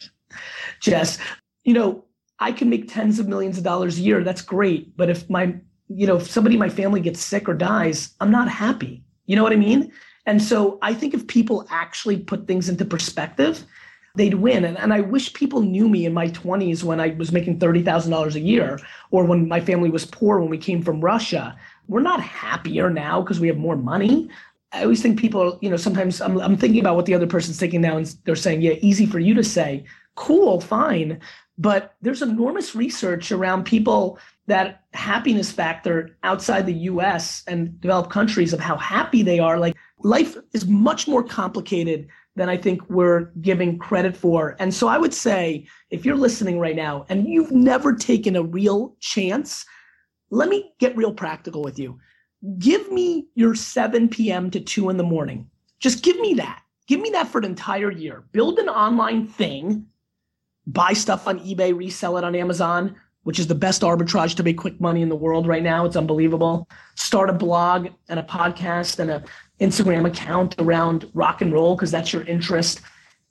Jess, 0.81 1.19
you 1.65 1.73
know, 1.73 2.05
I 2.38 2.53
can 2.53 2.69
make 2.69 2.93
tens 2.93 3.19
of 3.19 3.29
millions 3.29 3.57
of 3.57 3.65
dollars 3.65 3.99
a 3.99 4.03
year. 4.03 4.23
That's 4.23 4.43
great. 4.43 4.95
But 4.97 5.09
if 5.09 5.31
my, 5.31 5.57
you 5.88 6.07
know, 6.07 6.17
if 6.17 6.31
somebody 6.31 6.57
in 6.57 6.61
my 6.61 6.69
family 6.69 7.01
gets 7.01 7.21
sick 7.21 7.49
or 7.49 7.55
dies, 7.55 8.15
I'm 8.21 8.31
not 8.31 8.49
happy. 8.49 9.03
You 9.27 9.37
know 9.37 9.43
what 9.43 9.53
I 9.53 9.57
mean? 9.57 9.93
And 10.27 10.43
so 10.43 10.79
I 10.83 10.93
think 10.93 11.15
if 11.15 11.27
people 11.27 11.67
actually 11.71 12.19
put 12.19 12.47
things 12.47 12.69
into 12.69 12.85
perspective, 12.85 13.65
they'd 14.14 14.35
win. 14.35 14.64
And, 14.64 14.79
and 14.79 14.92
I 14.92 15.01
wish 15.01 15.33
people 15.33 15.62
knew 15.62 15.88
me 15.88 16.05
in 16.05 16.12
my 16.12 16.29
20s 16.29 16.83
when 16.83 17.01
I 17.01 17.09
was 17.18 17.33
making 17.33 17.59
$30,000 17.59 18.35
a 18.35 18.40
year 18.40 18.79
or 19.11 19.25
when 19.25 19.48
my 19.48 19.61
family 19.61 19.90
was 19.90 20.05
poor 20.05 20.38
when 20.40 20.51
we 20.51 20.59
came 20.59 20.83
from 20.83 21.01
Russia. 21.01 21.57
We're 21.88 22.01
not 22.01 22.20
happier 22.20 22.90
now 22.90 23.22
because 23.22 23.40
we 23.40 23.48
have 23.48 23.57
more 23.57 23.77
money. 23.77 24.29
I 24.72 24.83
always 24.83 25.03
think 25.03 25.18
people, 25.18 25.59
you 25.61 25.70
know, 25.70 25.77
sometimes 25.77 26.20
I'm, 26.20 26.38
I'm 26.40 26.57
thinking 26.57 26.81
about 26.81 26.96
what 26.96 27.07
the 27.07 27.14
other 27.14 27.27
person's 27.27 27.59
thinking 27.59 27.81
now 27.81 27.96
and 27.96 28.14
they're 28.25 28.37
saying, 28.37 28.62
yeah, 28.62 28.75
easy 28.81 29.07
for 29.07 29.18
you 29.18 29.35
to 29.35 29.44
say. 29.44 29.85
Cool, 30.14 30.61
fine. 30.61 31.20
But 31.59 31.94
there's 32.03 32.22
enormous 32.22 32.75
research 32.75 33.31
around 33.33 33.64
people 33.64 34.18
that 34.46 34.83
happiness 34.92 35.53
factor 35.53 36.16
outside 36.22 36.66
the 36.66 36.75
US 36.75 37.44
and 37.46 37.81
developed 37.81 38.11
countries 38.11 38.53
of 38.53 38.61
how 38.61 38.77
happy 38.77 39.22
they 39.22 39.38
are. 39.38 39.59
Like 39.59 39.77
life 40.03 40.37
is 40.53 40.66
much 40.66 41.07
more 41.07 41.22
complicated 41.22 42.09
than 42.35 42.49
I 42.49 42.57
think 42.57 42.88
we're 42.88 43.31
giving 43.40 43.79
credit 43.79 44.16
for. 44.16 44.57
And 44.59 44.73
so 44.73 44.88
I 44.88 44.99
would 44.99 45.12
say 45.12 45.66
if 45.90 46.05
you're 46.05 46.16
listening 46.16 46.59
right 46.59 46.77
now 46.77 47.05
and 47.09 47.29
you've 47.29 47.53
never 47.53 47.92
taken 47.95 48.37
a 48.37 48.42
real 48.42 48.97
chance, 49.01 49.66
let 50.31 50.49
me 50.49 50.73
get 50.79 50.97
real 50.97 51.12
practical 51.12 51.62
with 51.62 51.79
you. 51.79 51.99
Give 52.59 52.90
me 52.90 53.29
your 53.35 53.55
7 53.55 54.09
p.m. 54.09 54.51
to 54.51 54.61
2 54.61 54.88
in 54.88 54.97
the 54.97 55.05
morning. 55.05 55.49
Just 55.79 56.03
give 56.03 56.18
me 56.21 56.35
that. 56.35 56.62
Give 56.87 57.01
me 57.01 57.11
that 57.11 57.29
for 57.29 57.38
an 57.38 57.45
entire 57.45 57.90
year. 57.90 58.25
Build 58.33 58.59
an 58.59 58.68
online 58.68 59.27
thing, 59.27 59.87
buy 60.66 60.95
stuff 60.95 61.29
on 61.29 61.38
eBay, 61.40 61.77
resell 61.77 62.16
it 62.16 62.25
on 62.25 62.35
Amazon, 62.35 62.97
which 63.25 63.38
is 63.38 63.47
the 63.47 63.55
best 63.55 63.83
arbitrage 63.83 64.35
to 64.37 64.42
make 64.42 64.59
quick 64.59 64.81
money 64.81 65.03
in 65.03 65.09
the 65.09 65.16
world 65.16 65.47
right 65.47 65.62
now. 65.62 65.85
It's 65.85 65.97
unbelievable. 65.97 66.68
Start 66.97 67.31
a 67.31 67.35
blog 67.35 67.88
and 68.09 68.18
a 68.18 68.25
podcast 68.25 68.99
and 68.99 69.11
a 69.11 69.23
Instagram 69.62 70.07
account 70.07 70.55
around 70.59 71.09
rock 71.14 71.40
and 71.40 71.53
roll 71.53 71.77
because 71.77 71.90
that's 71.90 72.12
your 72.12 72.25
interest. 72.25 72.81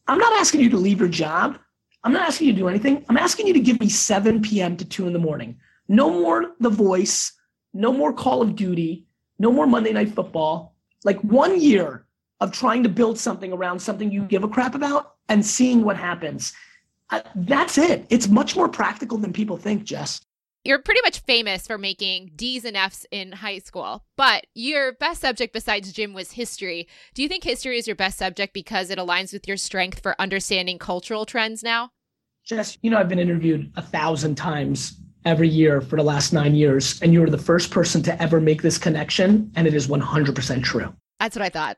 I'm 0.07 0.17
not 0.17 0.33
asking 0.33 0.61
you 0.61 0.69
to 0.69 0.77
leave 0.77 0.99
your 0.99 1.09
job. 1.09 1.59
I'm 2.03 2.13
not 2.13 2.27
asking 2.27 2.47
you 2.47 2.53
to 2.53 2.59
do 2.59 2.67
anything. 2.67 3.05
I'm 3.09 3.17
asking 3.17 3.47
you 3.47 3.53
to 3.53 3.59
give 3.59 3.79
me 3.79 3.89
7 3.89 4.41
p.m. 4.41 4.77
to 4.77 4.85
2 4.85 5.07
in 5.07 5.13
the 5.13 5.19
morning. 5.19 5.59
No 5.87 6.09
more 6.09 6.53
The 6.59 6.69
Voice, 6.69 7.33
no 7.73 7.93
more 7.93 8.13
Call 8.13 8.41
of 8.41 8.55
Duty, 8.55 9.05
no 9.37 9.51
more 9.51 9.67
Monday 9.67 9.91
Night 9.91 10.09
Football. 10.09 10.73
Like 11.03 11.19
one 11.21 11.59
year 11.59 12.05
of 12.39 12.51
trying 12.51 12.83
to 12.83 12.89
build 12.89 13.19
something 13.19 13.53
around 13.53 13.79
something 13.79 14.11
you 14.11 14.23
give 14.23 14.43
a 14.43 14.47
crap 14.47 14.73
about 14.73 15.15
and 15.29 15.45
seeing 15.45 15.83
what 15.83 15.97
happens. 15.97 16.53
Uh, 17.09 17.21
that's 17.35 17.77
it. 17.77 18.05
It's 18.09 18.27
much 18.27 18.55
more 18.55 18.69
practical 18.69 19.17
than 19.17 19.33
people 19.33 19.57
think, 19.57 19.83
Jess 19.83 20.21
you're 20.63 20.79
pretty 20.79 21.01
much 21.03 21.19
famous 21.19 21.65
for 21.65 21.77
making 21.77 22.31
D's 22.35 22.65
and 22.65 22.77
F's 22.77 23.05
in 23.11 23.31
high 23.31 23.59
school, 23.59 24.05
but 24.15 24.45
your 24.53 24.93
best 24.93 25.21
subject 25.21 25.53
besides 25.53 25.91
gym 25.91 26.13
was 26.13 26.33
history. 26.33 26.87
Do 27.13 27.23
you 27.23 27.27
think 27.27 27.43
history 27.43 27.77
is 27.77 27.87
your 27.87 27.95
best 27.95 28.17
subject 28.17 28.53
because 28.53 28.89
it 28.89 28.99
aligns 28.99 29.33
with 29.33 29.47
your 29.47 29.57
strength 29.57 30.01
for 30.01 30.19
understanding 30.19 30.77
cultural 30.77 31.25
trends 31.25 31.63
now? 31.63 31.91
Jess, 32.45 32.77
you 32.81 32.89
know, 32.89 32.97
I've 32.97 33.09
been 33.09 33.19
interviewed 33.19 33.71
a 33.75 33.81
thousand 33.81 34.35
times 34.35 34.97
every 35.25 35.47
year 35.47 35.81
for 35.81 35.95
the 35.95 36.03
last 36.03 36.33
nine 36.33 36.55
years, 36.55 37.01
and 37.01 37.13
you 37.13 37.21
were 37.21 37.29
the 37.29 37.37
first 37.37 37.71
person 37.71 38.01
to 38.03 38.21
ever 38.21 38.39
make 38.39 38.61
this 38.61 38.77
connection, 38.77 39.51
and 39.55 39.67
it 39.67 39.73
is 39.73 39.87
100% 39.87 40.63
true. 40.63 40.93
That's 41.19 41.35
what 41.35 41.43
I 41.43 41.49
thought. 41.49 41.77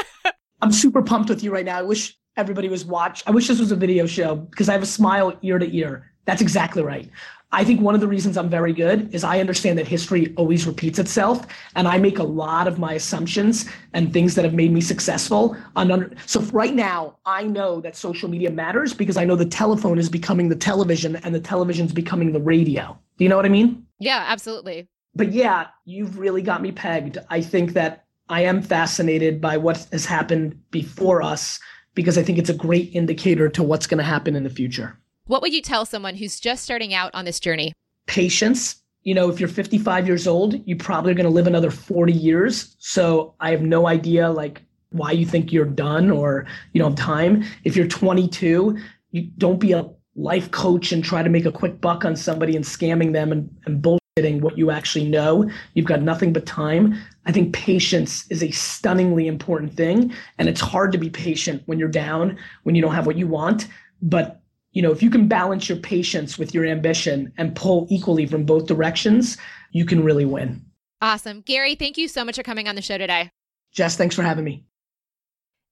I'm 0.60 0.72
super 0.72 1.02
pumped 1.02 1.28
with 1.28 1.42
you 1.42 1.52
right 1.52 1.64
now. 1.64 1.78
I 1.78 1.82
wish 1.82 2.16
everybody 2.36 2.68
was 2.68 2.84
watch. 2.84 3.22
I 3.26 3.30
wish 3.30 3.48
this 3.48 3.60
was 3.60 3.72
a 3.72 3.76
video 3.76 4.06
show 4.06 4.34
because 4.34 4.68
I 4.68 4.72
have 4.72 4.82
a 4.82 4.86
smile 4.86 5.36
ear 5.42 5.58
to 5.58 5.76
ear. 5.76 6.10
That's 6.26 6.42
exactly 6.42 6.82
right. 6.82 7.10
I 7.54 7.62
think 7.62 7.80
one 7.80 7.94
of 7.94 8.00
the 8.00 8.08
reasons 8.08 8.36
I'm 8.36 8.50
very 8.50 8.72
good 8.72 9.14
is 9.14 9.22
I 9.22 9.38
understand 9.38 9.78
that 9.78 9.86
history 9.86 10.34
always 10.36 10.66
repeats 10.66 10.98
itself, 10.98 11.46
and 11.76 11.86
I 11.86 11.98
make 11.98 12.18
a 12.18 12.24
lot 12.24 12.66
of 12.66 12.80
my 12.80 12.94
assumptions 12.94 13.70
and 13.92 14.12
things 14.12 14.34
that 14.34 14.44
have 14.44 14.54
made 14.54 14.72
me 14.72 14.80
successful. 14.80 15.56
On 15.76 15.92
under, 15.92 16.12
so 16.26 16.40
right 16.52 16.74
now, 16.74 17.16
I 17.24 17.44
know 17.44 17.80
that 17.82 17.94
social 17.94 18.28
media 18.28 18.50
matters 18.50 18.92
because 18.92 19.16
I 19.16 19.24
know 19.24 19.36
the 19.36 19.46
telephone 19.46 20.00
is 20.00 20.08
becoming 20.08 20.48
the 20.48 20.56
television 20.56 21.14
and 21.14 21.32
the 21.32 21.38
television 21.38 21.86
is 21.86 21.92
becoming 21.92 22.32
the 22.32 22.40
radio. 22.40 22.98
Do 23.18 23.24
you 23.24 23.30
know 23.30 23.36
what 23.36 23.46
I 23.46 23.50
mean? 23.50 23.86
Yeah, 24.00 24.24
absolutely. 24.26 24.88
But 25.14 25.32
yeah, 25.32 25.68
you've 25.84 26.18
really 26.18 26.42
got 26.42 26.60
me 26.60 26.72
pegged. 26.72 27.18
I 27.30 27.40
think 27.40 27.74
that 27.74 28.04
I 28.28 28.40
am 28.40 28.62
fascinated 28.62 29.40
by 29.40 29.58
what 29.58 29.86
has 29.92 30.06
happened 30.06 30.60
before 30.72 31.22
us 31.22 31.60
because 31.94 32.18
I 32.18 32.24
think 32.24 32.38
it's 32.38 32.50
a 32.50 32.54
great 32.54 32.90
indicator 32.96 33.48
to 33.50 33.62
what's 33.62 33.86
going 33.86 33.98
to 33.98 34.04
happen 34.04 34.34
in 34.34 34.42
the 34.42 34.50
future. 34.50 34.98
What 35.26 35.40
would 35.40 35.54
you 35.54 35.62
tell 35.62 35.86
someone 35.86 36.16
who's 36.16 36.38
just 36.38 36.64
starting 36.64 36.92
out 36.92 37.14
on 37.14 37.24
this 37.24 37.40
journey? 37.40 37.72
Patience. 38.06 38.82
You 39.04 39.14
know, 39.14 39.30
if 39.30 39.40
you're 39.40 39.48
55 39.48 40.06
years 40.06 40.26
old, 40.26 40.60
you 40.66 40.76
probably 40.76 41.12
are 41.12 41.14
going 41.14 41.24
to 41.24 41.32
live 41.32 41.46
another 41.46 41.70
40 41.70 42.12
years. 42.12 42.76
So 42.78 43.34
I 43.40 43.50
have 43.50 43.62
no 43.62 43.86
idea 43.86 44.30
like 44.30 44.62
why 44.90 45.12
you 45.12 45.24
think 45.24 45.50
you're 45.50 45.64
done 45.64 46.10
or 46.10 46.46
you 46.72 46.80
don't 46.80 46.98
have 46.98 47.06
time. 47.06 47.44
If 47.64 47.74
you're 47.74 47.86
22, 47.86 48.78
you 49.12 49.22
don't 49.38 49.58
be 49.58 49.72
a 49.72 49.88
life 50.14 50.50
coach 50.50 50.92
and 50.92 51.02
try 51.02 51.22
to 51.22 51.30
make 51.30 51.46
a 51.46 51.52
quick 51.52 51.80
buck 51.80 52.04
on 52.04 52.16
somebody 52.16 52.54
and 52.54 52.64
scamming 52.64 53.12
them 53.14 53.32
and, 53.32 53.50
and 53.64 53.82
bullshitting 53.82 54.42
what 54.42 54.58
you 54.58 54.70
actually 54.70 55.08
know. 55.08 55.50
You've 55.72 55.86
got 55.86 56.02
nothing 56.02 56.34
but 56.34 56.44
time. 56.44 56.98
I 57.24 57.32
think 57.32 57.54
patience 57.54 58.26
is 58.30 58.42
a 58.42 58.50
stunningly 58.50 59.26
important 59.26 59.74
thing. 59.74 60.12
And 60.38 60.50
it's 60.50 60.60
hard 60.60 60.92
to 60.92 60.98
be 60.98 61.08
patient 61.08 61.62
when 61.64 61.78
you're 61.78 61.88
down, 61.88 62.38
when 62.64 62.74
you 62.74 62.82
don't 62.82 62.94
have 62.94 63.06
what 63.06 63.16
you 63.16 63.26
want. 63.26 63.68
But 64.02 64.42
you 64.74 64.82
know, 64.82 64.92
if 64.92 65.02
you 65.02 65.08
can 65.08 65.26
balance 65.28 65.68
your 65.68 65.78
patience 65.78 66.36
with 66.36 66.52
your 66.52 66.66
ambition 66.66 67.32
and 67.38 67.56
pull 67.56 67.86
equally 67.88 68.26
from 68.26 68.44
both 68.44 68.66
directions, 68.66 69.38
you 69.70 69.86
can 69.86 70.04
really 70.04 70.24
win. 70.26 70.62
Awesome. 71.00 71.40
Gary, 71.40 71.74
thank 71.74 71.96
you 71.96 72.08
so 72.08 72.24
much 72.24 72.36
for 72.36 72.42
coming 72.42 72.68
on 72.68 72.74
the 72.74 72.82
show 72.82 72.98
today. 72.98 73.30
Jess, 73.72 73.96
thanks 73.96 74.14
for 74.14 74.22
having 74.22 74.44
me. 74.44 74.64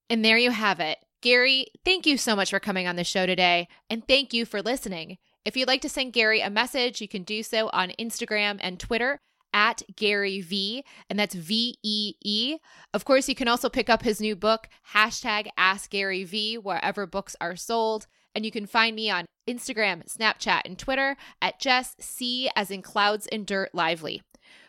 And 0.09 0.25
there 0.25 0.39
you 0.39 0.51
have 0.51 0.81
it. 0.81 0.99
Gary, 1.21 1.67
thank 1.85 2.07
you 2.07 2.17
so 2.17 2.35
much 2.35 2.51
for 2.51 2.61
coming 2.61 2.87
on 2.87 2.97
the 2.97 3.05
show 3.05 3.27
today. 3.27 3.69
And 3.91 4.07
thank 4.07 4.33
you 4.33 4.45
for 4.45 4.63
listening. 4.63 5.19
If 5.45 5.57
you'd 5.57 5.69
like 5.69 5.83
to 5.83 5.89
send 5.89 6.13
Gary 6.13 6.41
a 6.41 6.51
message, 6.51 7.01
you 7.01 7.09
can 7.09 7.23
do 7.23 7.43
so 7.43 7.71
on 7.73 7.93
Instagram 7.99 8.59
and 8.61 8.79
Twitter 8.79 9.21
at 9.53 9.83
Gary 9.97 10.41
Vee, 10.41 10.85
and 11.11 11.19
that's 11.19 11.35
V 11.35 11.77
E 11.83 12.15
E. 12.25 12.57
Of 12.95 13.05
course, 13.05 13.29
you 13.29 13.35
can 13.35 13.49
also 13.49 13.69
pick 13.69 13.91
up 13.91 14.03
his 14.03 14.21
new 14.21 14.35
book, 14.35 14.69
hashtag 14.95 15.49
Ask 15.59 15.91
Gary 15.91 16.25
Vee, 16.25 16.57
wherever 16.57 17.07
books 17.07 17.37
are 17.41 17.57
sold. 17.57 18.07
And 18.35 18.45
you 18.45 18.51
can 18.51 18.67
find 18.67 18.97
me 18.97 19.11
on 19.11 19.27
Instagram, 19.49 20.07
Snapchat, 20.07 20.63
and 20.65 20.79
Twitter 20.79 21.17
at 21.41 21.61
Jess 21.61 21.97
C 21.99 22.51
as 22.55 22.71
in 22.71 22.83
clouds 22.83 23.27
and 23.31 23.47
dirt 23.47 23.71
lively. 23.75 24.23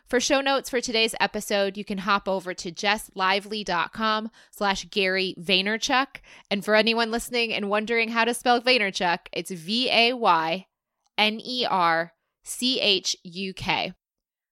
For 0.05 0.19
show 0.19 0.41
notes 0.41 0.69
for 0.69 0.81
today's 0.81 1.15
episode, 1.19 1.77
you 1.77 1.85
can 1.85 1.99
hop 1.99 2.27
over 2.27 2.53
to 2.53 2.71
jesslively.com 2.71 4.29
slash 4.51 4.85
Gary 4.89 5.33
Vaynerchuk. 5.39 6.17
And 6.51 6.63
for 6.63 6.75
anyone 6.75 7.09
listening 7.09 7.53
and 7.53 7.69
wondering 7.69 8.09
how 8.09 8.25
to 8.25 8.33
spell 8.33 8.61
Vaynerchuk, 8.61 9.19
it's 9.31 9.49
V-A-Y-N-E-R-C-H-U-K. 9.49 10.73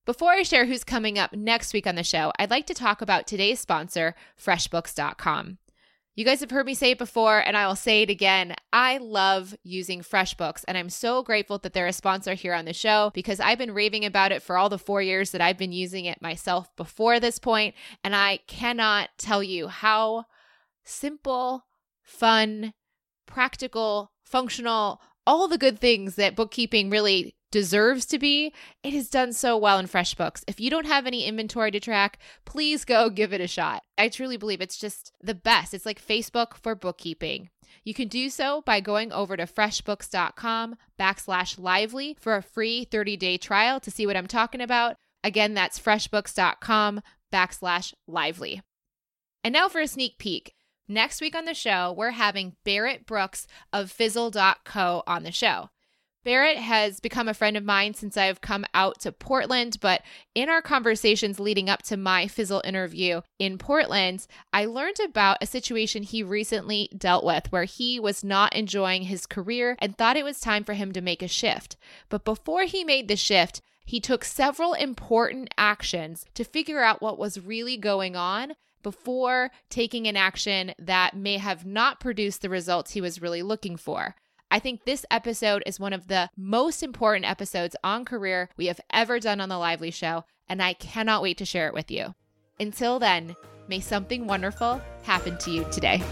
Before 0.03 0.31
I 0.31 0.41
share 0.41 0.65
who's 0.65 0.83
coming 0.83 1.19
up 1.19 1.33
next 1.33 1.73
week 1.73 1.85
on 1.85 1.93
the 1.93 2.03
show, 2.03 2.31
I'd 2.39 2.49
like 2.49 2.65
to 2.67 2.73
talk 2.73 3.03
about 3.03 3.27
today's 3.27 3.59
sponsor, 3.59 4.15
FreshBooks.com. 4.43 5.59
You 6.13 6.25
guys 6.25 6.41
have 6.41 6.51
heard 6.51 6.65
me 6.65 6.73
say 6.73 6.91
it 6.91 6.97
before, 6.97 7.39
and 7.39 7.55
I 7.55 7.65
will 7.67 7.75
say 7.77 8.01
it 8.01 8.09
again. 8.09 8.53
I 8.73 8.97
love 8.97 9.55
using 9.63 10.01
FreshBooks, 10.01 10.65
and 10.67 10.77
I'm 10.77 10.89
so 10.89 11.23
grateful 11.23 11.57
that 11.59 11.71
they're 11.71 11.87
a 11.87 11.93
sponsor 11.93 12.33
here 12.33 12.53
on 12.53 12.65
the 12.65 12.73
show 12.73 13.11
because 13.13 13.39
I've 13.39 13.57
been 13.57 13.73
raving 13.73 14.03
about 14.03 14.33
it 14.33 14.43
for 14.43 14.57
all 14.57 14.67
the 14.67 14.77
four 14.77 15.01
years 15.01 15.31
that 15.31 15.39
I've 15.39 15.57
been 15.57 15.71
using 15.71 16.03
it 16.03 16.21
myself 16.21 16.67
before 16.75 17.21
this 17.21 17.39
point, 17.39 17.75
and 18.03 18.13
I 18.13 18.39
cannot 18.45 19.09
tell 19.17 19.41
you 19.41 19.69
how 19.69 20.25
simple, 20.83 21.63
fun, 22.03 22.73
practical, 23.25 24.11
functional, 24.21 24.99
all 25.25 25.47
the 25.47 25.57
good 25.57 25.79
things 25.79 26.15
that 26.15 26.35
bookkeeping 26.35 26.89
really 26.89 27.35
deserves 27.51 28.05
to 28.07 28.17
be, 28.17 28.53
it 28.83 28.93
has 28.93 29.09
done 29.09 29.33
so 29.33 29.57
well 29.57 29.77
in 29.77 29.87
FreshBooks. 29.87 30.43
If 30.47 30.59
you 30.59 30.69
don't 30.69 30.87
have 30.87 31.05
any 31.05 31.25
inventory 31.25 31.71
to 31.71 31.79
track, 31.79 32.17
please 32.45 32.85
go 32.85 33.09
give 33.11 33.33
it 33.33 33.41
a 33.41 33.47
shot. 33.47 33.83
I 33.97 34.09
truly 34.09 34.37
believe 34.37 34.61
it's 34.61 34.77
just 34.77 35.11
the 35.21 35.35
best. 35.35 35.73
It's 35.73 35.85
like 35.85 36.05
Facebook 36.05 36.55
for 36.55 36.75
bookkeeping. 36.75 37.49
You 37.83 37.93
can 37.93 38.07
do 38.07 38.29
so 38.29 38.61
by 38.65 38.79
going 38.79 39.11
over 39.11 39.37
to 39.37 39.45
freshbooks.com 39.45 40.75
backslash 40.99 41.59
lively 41.59 42.15
for 42.19 42.35
a 42.35 42.43
free 42.43 42.85
30 42.85 43.17
day 43.17 43.37
trial 43.37 43.79
to 43.79 43.91
see 43.91 44.05
what 44.05 44.17
I'm 44.17 44.27
talking 44.27 44.61
about. 44.61 44.95
Again, 45.23 45.53
that's 45.53 45.79
freshbooks.com 45.79 47.01
backslash 47.31 47.93
lively. 48.07 48.61
And 49.43 49.53
now 49.53 49.69
for 49.69 49.81
a 49.81 49.87
sneak 49.87 50.17
peek. 50.17 50.53
Next 50.87 51.21
week 51.21 51.35
on 51.35 51.45
the 51.45 51.53
show, 51.53 51.93
we're 51.97 52.11
having 52.11 52.57
Barrett 52.65 53.05
Brooks 53.05 53.47
of 53.71 53.91
Fizzle.co 53.91 55.03
on 55.07 55.23
the 55.23 55.31
show. 55.31 55.69
Barrett 56.23 56.57
has 56.57 56.99
become 56.99 57.27
a 57.27 57.33
friend 57.33 57.57
of 57.57 57.63
mine 57.63 57.95
since 57.95 58.15
I've 58.15 58.41
come 58.41 58.63
out 58.75 58.99
to 59.01 59.11
Portland, 59.11 59.77
but 59.81 60.03
in 60.35 60.49
our 60.49 60.61
conversations 60.61 61.39
leading 61.39 61.67
up 61.67 61.81
to 61.83 61.97
my 61.97 62.27
Fizzle 62.27 62.61
interview 62.63 63.21
in 63.39 63.57
Portland, 63.57 64.27
I 64.53 64.65
learned 64.65 64.99
about 64.99 65.39
a 65.41 65.47
situation 65.47 66.03
he 66.03 66.21
recently 66.21 66.89
dealt 66.95 67.25
with 67.25 67.51
where 67.51 67.63
he 67.63 67.99
was 67.99 68.23
not 68.23 68.55
enjoying 68.55 69.03
his 69.03 69.25
career 69.25 69.75
and 69.79 69.97
thought 69.97 70.17
it 70.17 70.25
was 70.25 70.39
time 70.39 70.63
for 70.63 70.73
him 70.73 70.91
to 70.91 71.01
make 71.01 71.23
a 71.23 71.27
shift. 71.27 71.75
But 72.09 72.23
before 72.23 72.63
he 72.63 72.83
made 72.83 73.07
the 73.07 73.15
shift, 73.15 73.61
he 73.83 73.99
took 73.99 74.23
several 74.23 74.73
important 74.73 75.51
actions 75.57 76.25
to 76.35 76.43
figure 76.43 76.83
out 76.83 77.01
what 77.01 77.17
was 77.17 77.41
really 77.41 77.77
going 77.77 78.15
on 78.15 78.53
before 78.83 79.51
taking 79.69 80.07
an 80.07 80.17
action 80.17 80.73
that 80.77 81.15
may 81.15 81.37
have 81.37 81.65
not 81.65 81.99
produced 81.99 82.41
the 82.43 82.49
results 82.49 82.91
he 82.91 83.01
was 83.01 83.21
really 83.21 83.41
looking 83.41 83.75
for. 83.75 84.15
I 84.53 84.59
think 84.59 84.83
this 84.83 85.05
episode 85.09 85.63
is 85.65 85.79
one 85.79 85.93
of 85.93 86.09
the 86.09 86.29
most 86.35 86.83
important 86.83 87.25
episodes 87.25 87.73
on 87.85 88.03
career 88.03 88.49
we 88.57 88.65
have 88.65 88.81
ever 88.91 89.17
done 89.17 89.39
on 89.39 89.47
The 89.47 89.57
Lively 89.57 89.91
Show, 89.91 90.25
and 90.49 90.61
I 90.61 90.73
cannot 90.73 91.21
wait 91.21 91.37
to 91.37 91.45
share 91.45 91.67
it 91.67 91.73
with 91.73 91.89
you. 91.89 92.13
Until 92.59 92.99
then, 92.99 93.33
may 93.69 93.79
something 93.79 94.27
wonderful 94.27 94.81
happen 95.03 95.37
to 95.37 95.51
you 95.51 95.65
today. 95.71 96.03